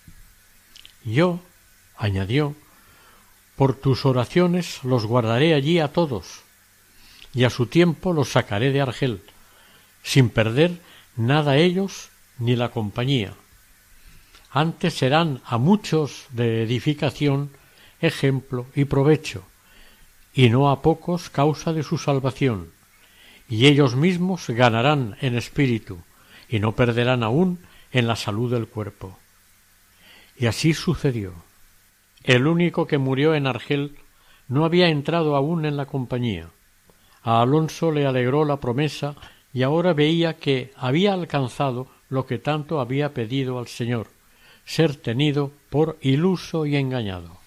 [1.04, 1.42] Yo,
[1.98, 2.56] añadió,
[3.56, 6.42] por tus oraciones los guardaré allí a todos,
[7.34, 9.22] y a su tiempo los sacaré de Argel,
[10.04, 10.80] sin perder
[11.16, 13.34] nada ellos ni la compañía
[14.56, 17.52] antes serán a muchos de edificación,
[18.00, 19.44] ejemplo y provecho,
[20.34, 22.72] y no a pocos causa de su salvación,
[23.50, 26.00] y ellos mismos ganarán en espíritu,
[26.48, 27.60] y no perderán aún
[27.92, 29.20] en la salud del cuerpo.
[30.40, 31.34] Y así sucedió.
[32.26, 33.96] El único que murió en Argel
[34.48, 36.50] no había entrado aún en la compañía.
[37.22, 39.16] A Alonso le alegró la promesa
[39.54, 44.08] y ahora veía que había alcanzado lo que tanto había pedido al Señor,
[44.66, 47.38] ser tenido por iluso y engañado.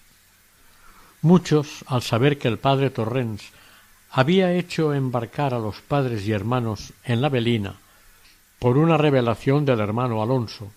[1.21, 3.51] Muchos, al saber que el padre Torrens
[4.09, 7.75] había hecho embarcar a los padres y hermanos en la velina
[8.59, 10.71] por una revelación del hermano Alonso,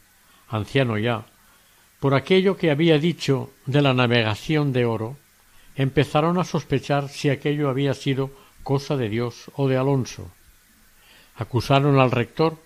[0.48, 1.24] anciano ya,
[2.03, 5.16] por aquello que había dicho de la navegación de oro,
[5.76, 8.32] empezaron a sospechar si aquello había sido
[8.64, 10.28] cosa de Dios o de Alonso.
[11.36, 12.59] Acusaron al rector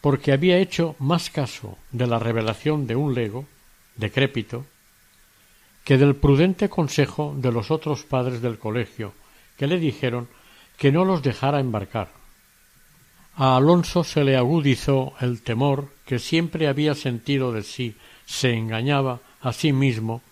[0.00, 3.46] porque había hecho más caso de la revelación de un lego,
[3.94, 4.66] decrépito,
[5.84, 9.12] que del prudente consejo de los otros padres del colegio,
[9.56, 10.26] que le dijeron
[10.78, 12.08] que no los dejara embarcar.
[13.36, 17.94] A Alonso se le agudizó el temor que siempre había sentido de sí
[18.26, 20.22] se engañaba a sí mismo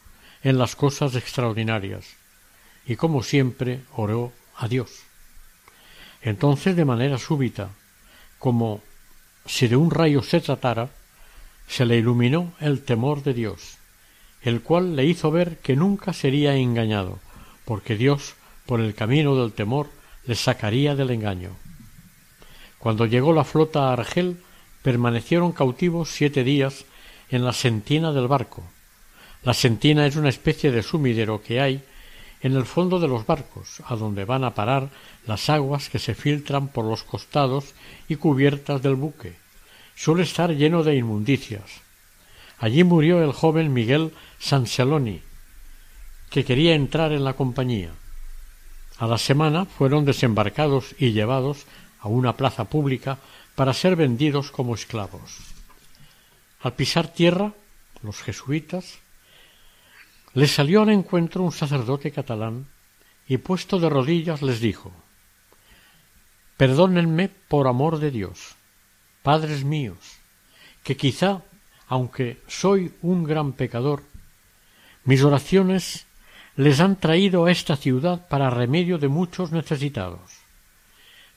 [0.43, 2.07] en las cosas extraordinarias,
[2.87, 4.91] y como siempre oró a Dios.
[6.23, 7.71] Entonces, de manera súbita,
[8.39, 8.81] como
[9.47, 10.91] si de un rayo se tratara,
[11.69, 13.79] se le iluminó el temor de Dios,
[14.43, 17.21] el cual le hizo ver que nunca sería engañado,
[17.65, 18.35] porque Dios,
[18.67, 19.89] por el camino del temor,
[20.27, 21.51] le sacaría del engaño.
[22.79, 24.43] Cuando llegó la flota a Argel,
[24.83, 26.85] permanecieron cautivos siete días
[27.33, 28.63] en la sentina del barco.
[29.43, 31.83] La sentina es una especie de sumidero que hay
[32.43, 34.91] en el fondo de los barcos, a donde van a parar
[35.27, 37.75] las aguas que se filtran por los costados
[38.09, 39.35] y cubiertas del buque.
[39.95, 41.81] Suele estar lleno de inmundicias.
[42.59, 45.23] Allí murió el joven Miguel Sanceloni,
[46.31, 47.91] que quería entrar en la compañía.
[48.99, 51.65] A la semana fueron desembarcados y llevados
[52.01, 53.19] a una plaza pública
[53.55, 55.52] para ser vendidos como esclavos.
[56.63, 57.53] Al pisar tierra,
[58.03, 58.99] los jesuitas,
[60.35, 62.67] les salió al encuentro un sacerdote catalán
[63.27, 64.93] y puesto de rodillas les dijo
[66.57, 68.55] Perdónenme por amor de Dios,
[69.23, 70.19] padres míos,
[70.85, 71.43] que quizá,
[71.89, 74.05] aunque soy un gran pecador,
[75.05, 76.07] mis oraciones
[76.55, 80.31] les han traído a esta ciudad para remedio de muchos necesitados.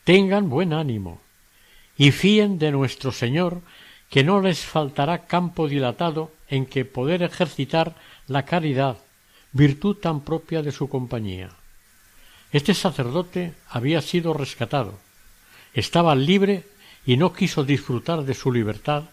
[0.03, 1.21] Tengan buen ánimo
[1.97, 3.61] y fíen de nuestro Señor
[4.15, 7.99] que no les faltará campo dilatado en que poder ejercitar
[8.31, 8.95] la caridad,
[9.51, 11.49] virtud tan propia de su compañía.
[12.53, 14.93] Este sacerdote había sido rescatado,
[15.73, 16.63] estaba libre
[17.05, 19.03] y no quiso disfrutar de su libertad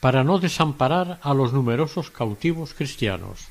[0.00, 3.48] para no desamparar a los numerosos cautivos cristianos.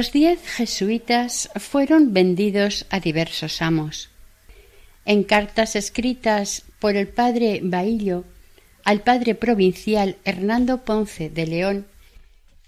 [0.00, 4.08] Los diez jesuitas fueron vendidos a diversos amos.
[5.04, 8.24] En cartas escritas por el padre Baillo
[8.82, 11.86] al padre provincial Hernando Ponce de León,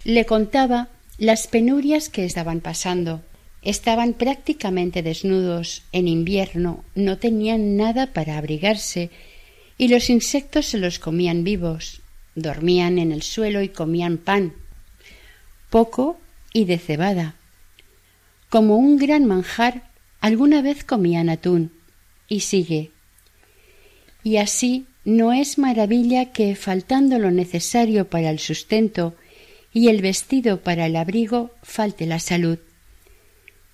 [0.05, 3.23] le contaba las penurias que estaban pasando.
[3.63, 9.09] Estaban prácticamente desnudos en invierno, no tenían nada para abrigarse
[9.79, 12.03] y los insectos se los comían vivos.
[12.35, 14.53] Dormían en el suelo y comían pan.
[15.71, 16.19] Poco
[16.53, 17.37] y de cebada.
[18.49, 19.91] Como un gran manjar,
[20.21, 21.73] alguna vez comían atún.
[22.29, 22.91] Y sigue.
[24.23, 29.15] Y así no es maravilla que, faltando lo necesario para el sustento
[29.73, 32.59] y el vestido para el abrigo, falte la salud.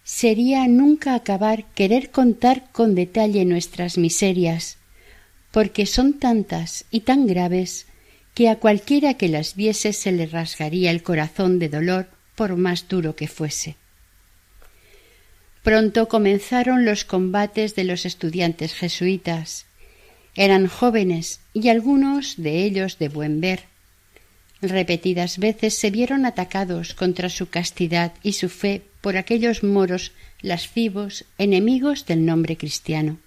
[0.04, 4.78] Sería nunca acabar querer contar con detalle nuestras miserias,
[5.50, 7.86] porque son tantas y tan graves
[8.34, 12.86] que a cualquiera que las viese se le rasgaría el corazón de dolor por más
[12.86, 13.74] duro que fuese.
[15.64, 19.66] Pronto comenzaron los combates de los estudiantes jesuitas.
[20.36, 23.64] Eran jóvenes y algunos de ellos de buen ver.
[24.62, 31.24] Repetidas veces se vieron atacados contra su castidad y su fe por aquellos moros lascivos,
[31.38, 33.18] enemigos del nombre cristiano.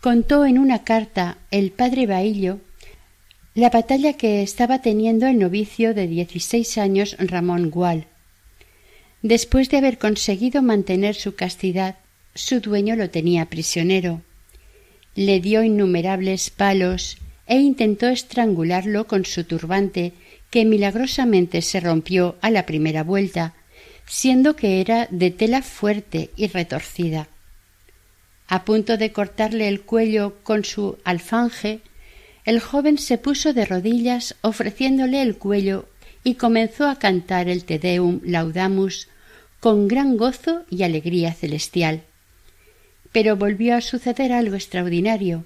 [0.00, 2.60] Contó en una carta el padre Baillo
[3.54, 8.06] la batalla que estaba teniendo el novicio de dieciséis años Ramón Gual.
[9.20, 11.96] Después de haber conseguido mantener su castidad,
[12.34, 14.22] su dueño lo tenía prisionero.
[15.14, 20.14] Le dio innumerables palos e intentó estrangularlo con su turbante,
[20.50, 23.54] que milagrosamente se rompió a la primera vuelta,
[24.06, 27.28] siendo que era de tela fuerte y retorcida.
[28.48, 31.80] A punto de cortarle el cuello con su alfanje,
[32.44, 35.88] el joven se puso de rodillas ofreciéndole el cuello
[36.24, 39.08] y comenzó a cantar el Te Deum Laudamus
[39.60, 42.02] con gran gozo y alegría celestial.
[43.12, 45.44] Pero volvió a suceder algo extraordinario.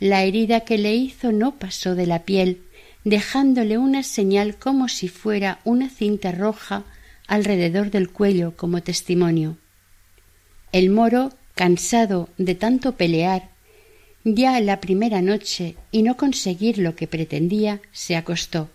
[0.00, 2.62] La herida que le hizo no pasó de la piel,
[3.04, 6.84] dejándole una señal como si fuera una cinta roja
[7.26, 9.56] alrededor del cuello como testimonio.
[10.72, 13.50] El moro, cansado de tanto pelear,
[14.34, 18.70] ya la primera noche y no conseguir lo que pretendía, se acostó.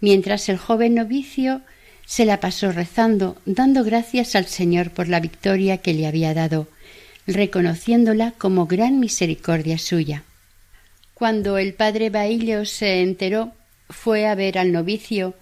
[0.00, 1.62] Mientras el joven novicio
[2.06, 6.68] se la pasó rezando, dando gracias al Señor por la victoria que le había dado,
[7.26, 10.24] reconociéndola como gran misericordia suya.
[11.14, 13.52] Cuando el padre Bailio se enteró,
[13.90, 15.34] fue a ver al novicio,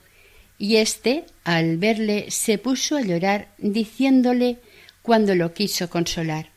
[0.59, 4.57] y éste, al verle, se puso a llorar, diciéndole
[5.02, 6.48] cuando lo quiso consolar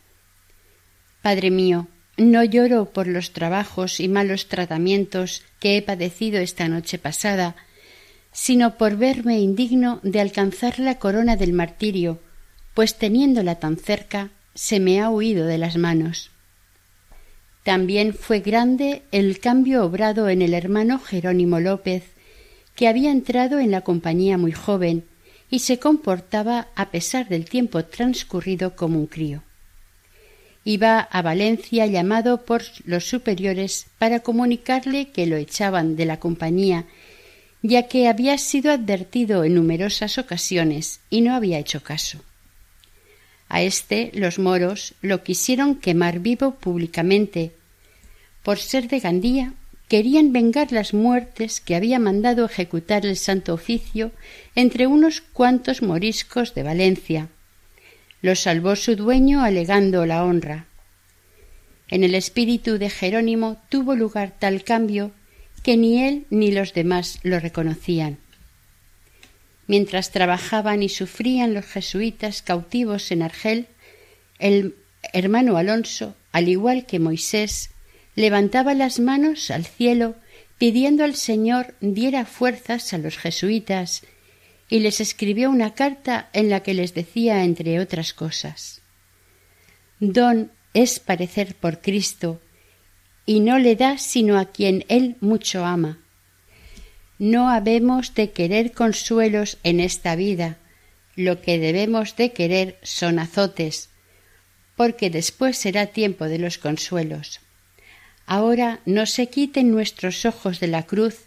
[1.21, 1.87] Padre mío,
[2.19, 7.55] no lloro por los trabajos y malos tratamientos que he padecido esta noche pasada,
[8.31, 12.19] sino por verme indigno de alcanzar la corona del martirio,
[12.73, 16.31] pues teniéndola tan cerca se me ha huido de las manos.
[17.63, 22.03] También fue grande el cambio obrado en el hermano Jerónimo López,
[22.75, 25.05] que había entrado en la compañía muy joven
[25.49, 29.43] y se comportaba a pesar del tiempo transcurrido como un crío
[30.69, 36.85] iba a Valencia llamado por los superiores para comunicarle que lo echaban de la compañía,
[37.63, 42.19] ya que había sido advertido en numerosas ocasiones y no había hecho caso.
[43.47, 47.53] A éste los moros lo quisieron quemar vivo públicamente.
[48.43, 49.53] Por ser de Gandía,
[49.87, 54.11] querían vengar las muertes que había mandado ejecutar el Santo Oficio
[54.53, 57.27] entre unos cuantos moriscos de Valencia,
[58.21, 60.65] lo salvó su dueño alegando la honra.
[61.89, 65.11] En el espíritu de Jerónimo tuvo lugar tal cambio
[65.63, 68.17] que ni él ni los demás lo reconocían.
[69.67, 73.67] Mientras trabajaban y sufrían los jesuitas cautivos en Argel,
[74.39, 74.75] el
[75.13, 77.71] hermano Alonso, al igual que Moisés,
[78.15, 80.15] levantaba las manos al cielo
[80.57, 84.03] pidiendo al Señor diera fuerzas a los jesuitas
[84.69, 88.81] y les escribió una carta en la que les decía, entre otras cosas,
[89.99, 92.39] Don es parecer por Cristo,
[93.25, 95.99] y no le da sino a quien él mucho ama.
[97.17, 100.57] No habemos de querer consuelos en esta vida,
[101.15, 103.89] lo que debemos de querer son azotes,
[104.75, 107.41] porque después será tiempo de los consuelos.
[108.25, 111.25] Ahora no se quiten nuestros ojos de la cruz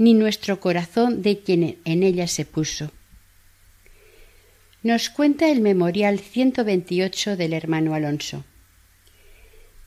[0.00, 2.90] ni nuestro corazón de quien en ella se puso.
[4.82, 8.42] Nos cuenta el memorial 128 del hermano Alonso.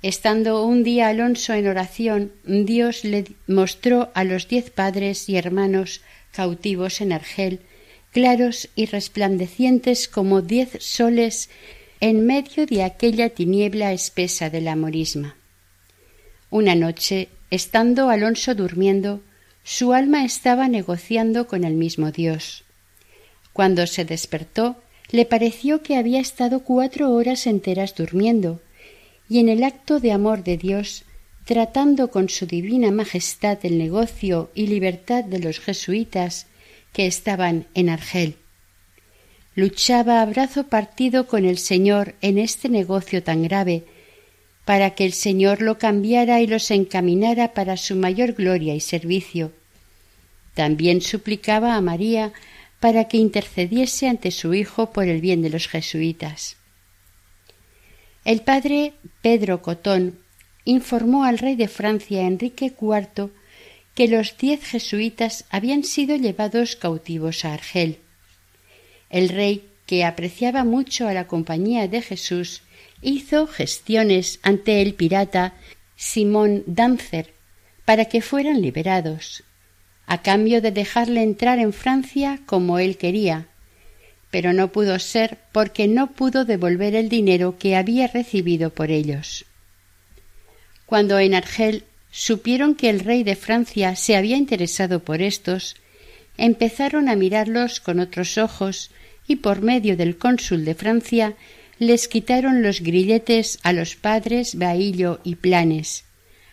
[0.03, 6.01] Estando un día Alonso en oración, Dios le mostró a los diez padres y hermanos
[6.31, 7.61] cautivos en Argel,
[8.11, 11.49] claros y resplandecientes como diez soles
[12.01, 15.37] en medio de aquella tiniebla espesa de la morisma.
[16.51, 19.23] Una noche, estando Alonso durmiendo,
[19.63, 22.63] su alma estaba negociando con el mismo Dios.
[23.53, 24.75] Cuando se despertó,
[25.09, 28.61] le pareció que había estado cuatro horas enteras durmiendo,
[29.29, 31.05] y en el acto de amor de Dios,
[31.45, 36.47] tratando con su divina majestad el negocio y libertad de los jesuitas
[36.93, 38.37] que estaban en Argel.
[39.55, 43.85] Luchaba a brazo partido con el Señor en este negocio tan grave,
[44.65, 49.51] para que el Señor lo cambiara y los encaminara para su mayor gloria y servicio.
[50.53, 52.31] También suplicaba a María
[52.79, 56.57] para que intercediese ante su Hijo por el bien de los jesuitas.
[58.25, 60.17] El padre Pedro Cotón
[60.65, 63.31] informó al rey de Francia Enrique IV
[63.95, 67.99] que los diez jesuitas habían sido llevados cautivos a Argel.
[69.09, 72.63] El rey, que apreciaba mucho a la compañía de Jesús,
[73.03, 75.53] hizo gestiones ante el pirata
[75.95, 77.33] Simón Danzer
[77.85, 79.43] para que fueran liberados.
[80.05, 83.47] a cambio de dejarle entrar en Francia como él quería,
[84.31, 89.45] pero no pudo ser porque no pudo devolver el dinero que había recibido por ellos.
[90.85, 95.75] Cuando en Argel supieron que el rey de Francia se había interesado por estos,
[96.37, 98.91] empezaron a mirarlos con otros ojos
[99.27, 101.35] y por medio del cónsul de Francia
[101.83, 106.05] les quitaron los grilletes a los padres Baillo y Planes,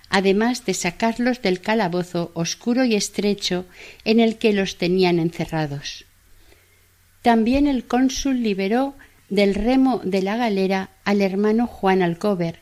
[0.09, 3.64] además de sacarlos del calabozo oscuro y estrecho
[4.05, 6.05] en el que los tenían encerrados.
[7.22, 8.95] También el cónsul liberó
[9.28, 12.61] del remo de la galera al hermano Juan Alcover.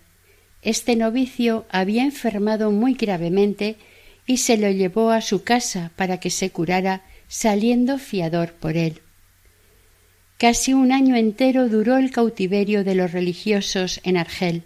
[0.63, 3.77] Este novicio había enfermado muy gravemente
[4.27, 9.01] y se lo llevó a su casa para que se curara, saliendo fiador por él.
[10.39, 14.63] Casi un año entero duró el cautiverio de los religiosos en Argel.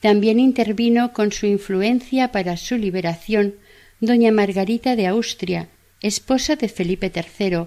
[0.00, 3.54] También intervino con su influencia para su liberación
[3.98, 5.68] doña Margarita de Austria,
[6.00, 7.66] esposa de Felipe III,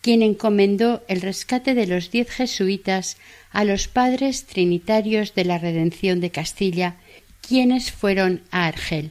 [0.00, 3.16] quien encomendó el rescate de los diez jesuitas
[3.50, 6.94] a los padres trinitarios de la Redención de Castilla,
[7.40, 9.10] quienes fueron a Argel.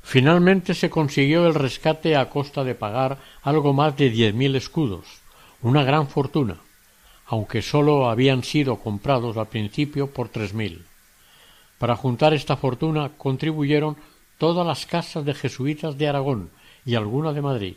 [0.00, 5.23] Finalmente se consiguió el rescate a costa de pagar algo más de diez mil escudos,
[5.64, 6.58] una gran fortuna,
[7.24, 10.84] aunque sólo habían sido comprados al principio por tres mil.
[11.78, 13.96] Para juntar esta fortuna contribuyeron
[14.36, 16.50] todas las casas de jesuitas de Aragón
[16.84, 17.76] y alguna de Madrid,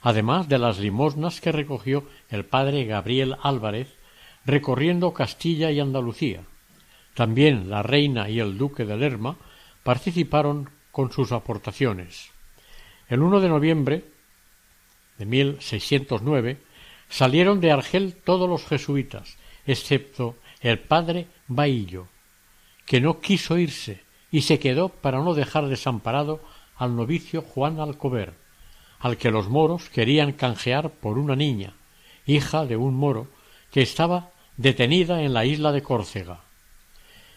[0.00, 3.94] además de las limosnas que recogió el padre Gabriel Álvarez
[4.46, 6.40] recorriendo Castilla y Andalucía.
[7.12, 9.36] También la reina y el duque de Lerma
[9.82, 12.30] participaron con sus aportaciones.
[13.10, 14.04] El 1 de noviembre
[15.18, 16.69] de 1609
[17.10, 19.36] salieron de Argel todos los jesuitas,
[19.66, 22.06] excepto el padre Baillo,
[22.86, 26.40] que no quiso irse y se quedó para no dejar desamparado
[26.76, 28.32] al novicio Juan Alcover,
[29.00, 31.74] al que los moros querían canjear por una niña,
[32.26, 33.28] hija de un moro,
[33.70, 36.40] que estaba detenida en la isla de Córcega.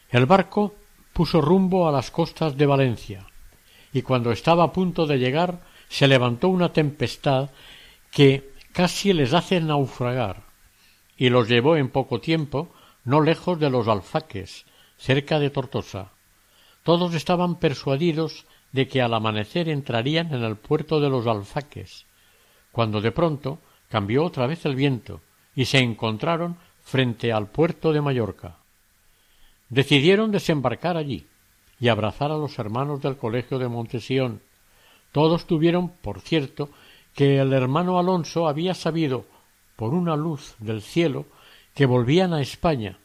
[0.09, 0.75] El barco
[1.13, 3.25] puso rumbo a las costas de Valencia,
[3.91, 5.59] y cuando estaba a punto de llegar
[5.89, 7.49] se levantó una tempestad
[8.11, 10.43] que casi les hace naufragar,
[11.15, 12.69] y los llevó en poco tiempo
[13.05, 14.65] no lejos de los alfaques,
[14.97, 16.11] cerca de Tortosa.
[16.83, 22.05] Todos estaban persuadidos de que al amanecer entrarían en el puerto de los alfaques,
[22.71, 23.59] cuando de pronto
[23.89, 25.21] cambió otra vez el viento
[25.55, 28.57] y se encontraron frente al puerto de Mallorca.
[29.69, 31.27] Decidieron desembarcar allí
[31.79, 34.41] y abrazar a los hermanos del colegio de Montesión.
[35.11, 36.69] Todos tuvieron, por cierto,
[37.13, 39.25] que el hermano Alonso había sabido
[39.75, 41.25] por una luz del cielo
[41.73, 42.97] que volvían a España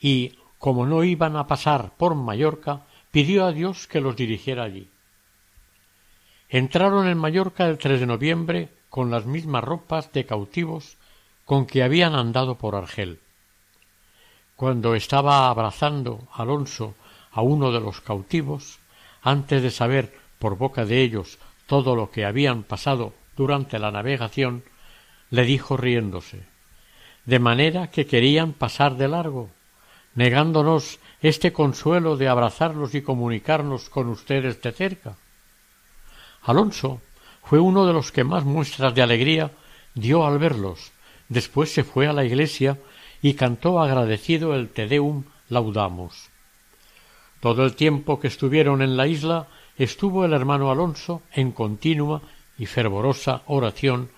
[0.00, 4.88] y, como no iban a pasar por Mallorca, pidió a Dios que los dirigiera allí.
[6.48, 10.96] Entraron en Mallorca el 3 de noviembre con las mismas ropas de cautivos
[11.44, 13.20] con que habían andado por Argel.
[14.54, 16.94] Cuando estaba abrazando Alonso
[17.30, 18.78] a uno de los cautivos,
[19.22, 24.64] antes de saber por boca de ellos todo lo que habían pasado durante la navegación,
[25.30, 26.56] le dijo riéndose
[27.26, 29.50] de manera que querían pasar de largo,
[30.14, 35.16] negándonos este consuelo de abrazarlos y comunicarnos con ustedes de cerca.
[36.42, 37.02] Alonso
[37.42, 39.50] fue uno de los que más muestras de alegría
[39.94, 40.92] dio al verlos.
[41.28, 42.78] Después se fue a la iglesia
[43.20, 46.30] y cantó agradecido el Te Deum Laudamos.
[47.40, 52.22] Todo el tiempo que estuvieron en la isla estuvo el hermano Alonso en continua
[52.58, 54.10] y fervorosa oración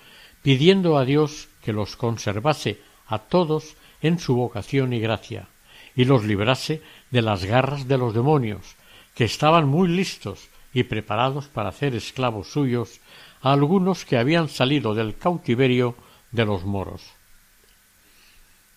[0.42, 5.48] pidiendo a Dios que los conservase a todos en su vocación y gracia
[5.96, 8.76] y los librase de las garras de los demonios
[9.14, 13.00] que estaban muy listos y preparados para hacer esclavos suyos
[13.42, 15.96] a algunos que habían salido del cautiverio
[16.30, 17.02] de los moros.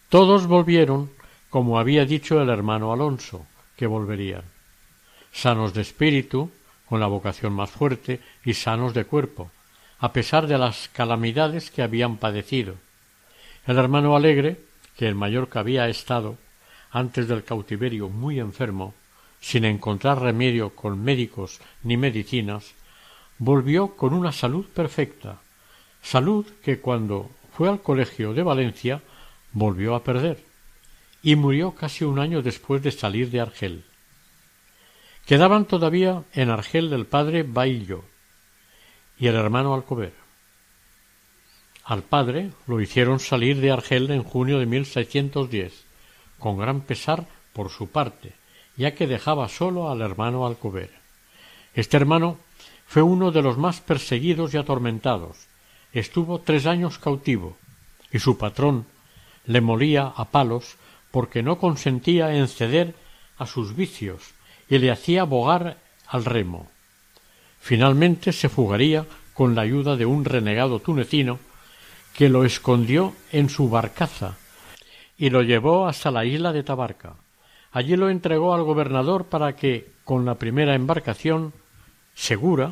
[0.10, 1.12] Todos volvieron,
[1.50, 3.46] como había dicho el hermano Alonso,
[3.76, 4.44] que volverían,
[5.32, 6.52] sanos de espíritu,
[6.92, 9.50] con la vocación más fuerte, y sanos de cuerpo,
[10.00, 12.76] a pesar de las calamidades que habían padecido.
[13.66, 14.60] El hermano Alegre,
[14.98, 16.38] que en Mallorca había estado
[16.92, 18.94] antes del cautiverio muy enfermo,
[19.40, 22.74] sin encontrar remedio con médicos ni medicinas,
[23.38, 25.40] volvió con una salud perfecta,
[26.02, 29.02] salud que cuando fue al colegio de Valencia
[29.54, 30.44] volvió a perder,
[31.24, 33.86] y murió casi un año después de salir de Argel.
[35.32, 38.04] Quedaban todavía en Argel el padre Baillo
[39.18, 40.12] y el hermano Alcover.
[41.86, 45.86] Al padre lo hicieron salir de Argel en junio de 1610,
[46.38, 48.34] con gran pesar por su parte,
[48.76, 50.92] ya que dejaba solo al hermano Alcover.
[51.76, 52.38] Este hermano
[52.86, 55.48] fue uno de los más perseguidos y atormentados.
[55.94, 57.56] Estuvo tres años cautivo,
[58.12, 58.86] y su patrón
[59.46, 60.76] le molía a palos
[61.10, 62.96] porque no consentía en ceder
[63.38, 64.34] a sus vicios
[64.72, 66.72] y le hacía bogar al remo.
[67.60, 71.40] Finalmente se fugaría con la ayuda de un renegado tunecino
[72.16, 74.38] que lo escondió en su barcaza
[75.18, 77.16] y lo llevó hasta la isla de Tabarca.
[77.74, 81.52] Allí lo entregó al gobernador para que, con la primera embarcación
[82.16, 82.72] segura,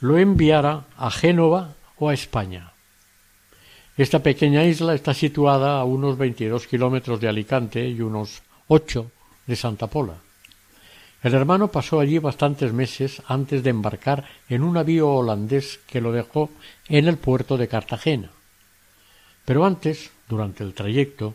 [0.00, 2.74] lo enviara a Génova o a España.
[3.96, 9.10] Esta pequeña isla está situada a unos veintidós kilómetros de Alicante y unos ocho
[9.46, 10.29] de Santa Pola.
[11.22, 16.12] El hermano pasó allí bastantes meses antes de embarcar en un navío holandés que lo
[16.12, 16.50] dejó
[16.88, 18.30] en el puerto de Cartagena.
[19.44, 21.34] Pero antes, durante el trayecto,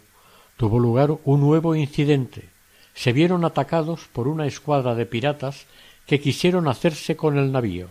[0.58, 2.50] tuvo lugar un nuevo incidente.
[2.96, 5.68] Se vieron atacados por una escuadra de piratas
[6.08, 7.90] que quisieron hacerse con el navío.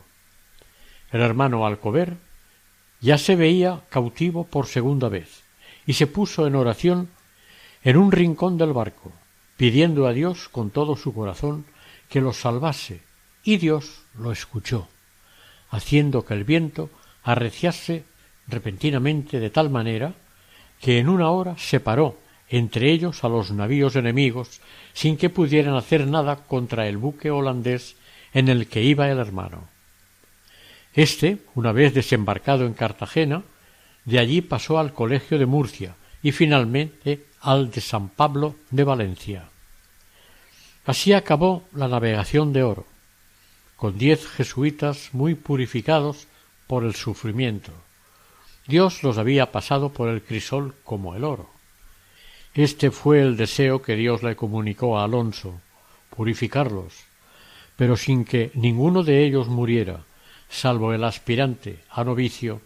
[1.13, 2.17] El hermano Alcover
[3.01, 5.43] ya se veía cautivo por segunda vez
[5.87, 7.09] y se puso en oración
[7.85, 9.13] en un rincón del barco,
[9.57, 11.67] pidiendo a Dios con todo su corazón
[12.15, 13.01] que lo salvase,
[13.43, 14.87] y Dios lo escuchó,
[15.71, 16.89] haciendo que el viento
[17.25, 18.05] arreciase
[18.47, 20.15] repentinamente de tal manera
[20.81, 22.17] que en una hora separó
[22.49, 24.61] entre ellos a los navíos enemigos
[24.93, 27.97] sin que pudieran hacer nada contra el buque holandés
[28.33, 29.69] en el que iba el hermano.
[30.93, 33.43] Este, una vez desembarcado en Cartagena,
[34.05, 39.49] de allí pasó al Colegio de Murcia y finalmente al de San Pablo de Valencia.
[40.87, 42.85] Así acabó la navegación de oro,
[43.77, 46.27] con diez jesuitas muy purificados
[46.67, 47.73] por el sufrimiento.
[48.67, 51.49] Dios los había pasado por el crisol como el oro.
[52.55, 55.61] Este fue el deseo que Dios le comunicó a Alonso,
[56.15, 56.95] purificarlos,
[57.77, 60.05] pero sin que ninguno de ellos muriera,
[60.49, 62.61] salvo el aspirante a novicio,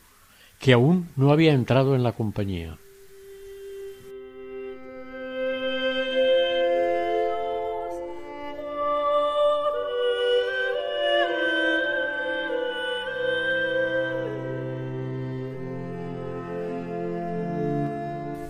[0.59, 2.77] que aún no había entrado en la compañía.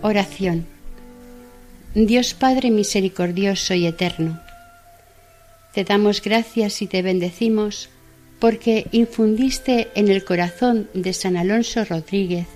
[0.08, 0.64] Oración.
[1.94, 4.40] Dios Padre misericordioso y eterno,
[5.74, 7.90] te damos gracias y te bendecimos
[8.38, 12.46] porque infundiste en el corazón de San Alonso Rodríguez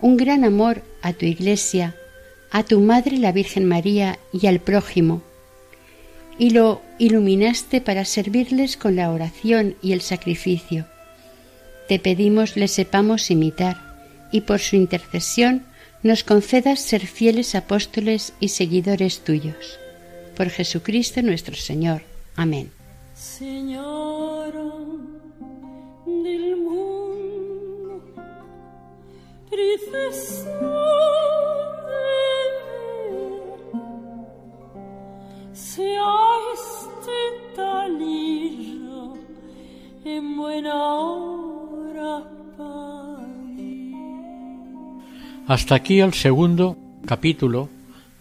[0.00, 1.94] un gran amor a tu Iglesia,
[2.50, 5.20] a tu Madre la Virgen María y al prójimo,
[6.38, 10.86] y lo iluminaste para servirles con la oración y el sacrificio.
[11.88, 13.76] Te pedimos le sepamos imitar,
[14.32, 15.65] y por su intercesión
[16.02, 19.78] nos concedas ser fieles apóstoles y seguidores tuyos.
[20.36, 22.02] Por Jesucristo nuestro Señor.
[22.36, 22.70] Amén.
[23.14, 24.52] Señor
[26.06, 28.02] del mundo,
[40.04, 41.45] en buena hora
[45.46, 46.76] Hasta aquí el segundo
[47.06, 47.68] capítulo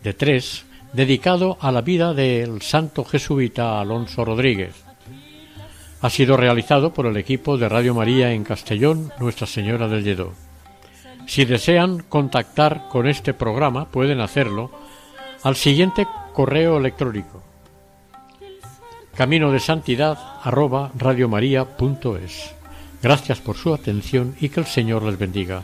[0.04, 4.76] de tres dedicado a la vida del santo jesuita Alonso Rodríguez.
[6.02, 10.34] Ha sido realizado por el equipo de Radio María en Castellón, Nuestra Señora del Lledó.
[11.26, 14.70] Si desean contactar con este programa, pueden hacerlo
[15.44, 17.46] al siguiente correo electrónico
[19.16, 20.92] camino de santidad arroba
[23.02, 25.64] Gracias por su atención y que el Señor les bendiga.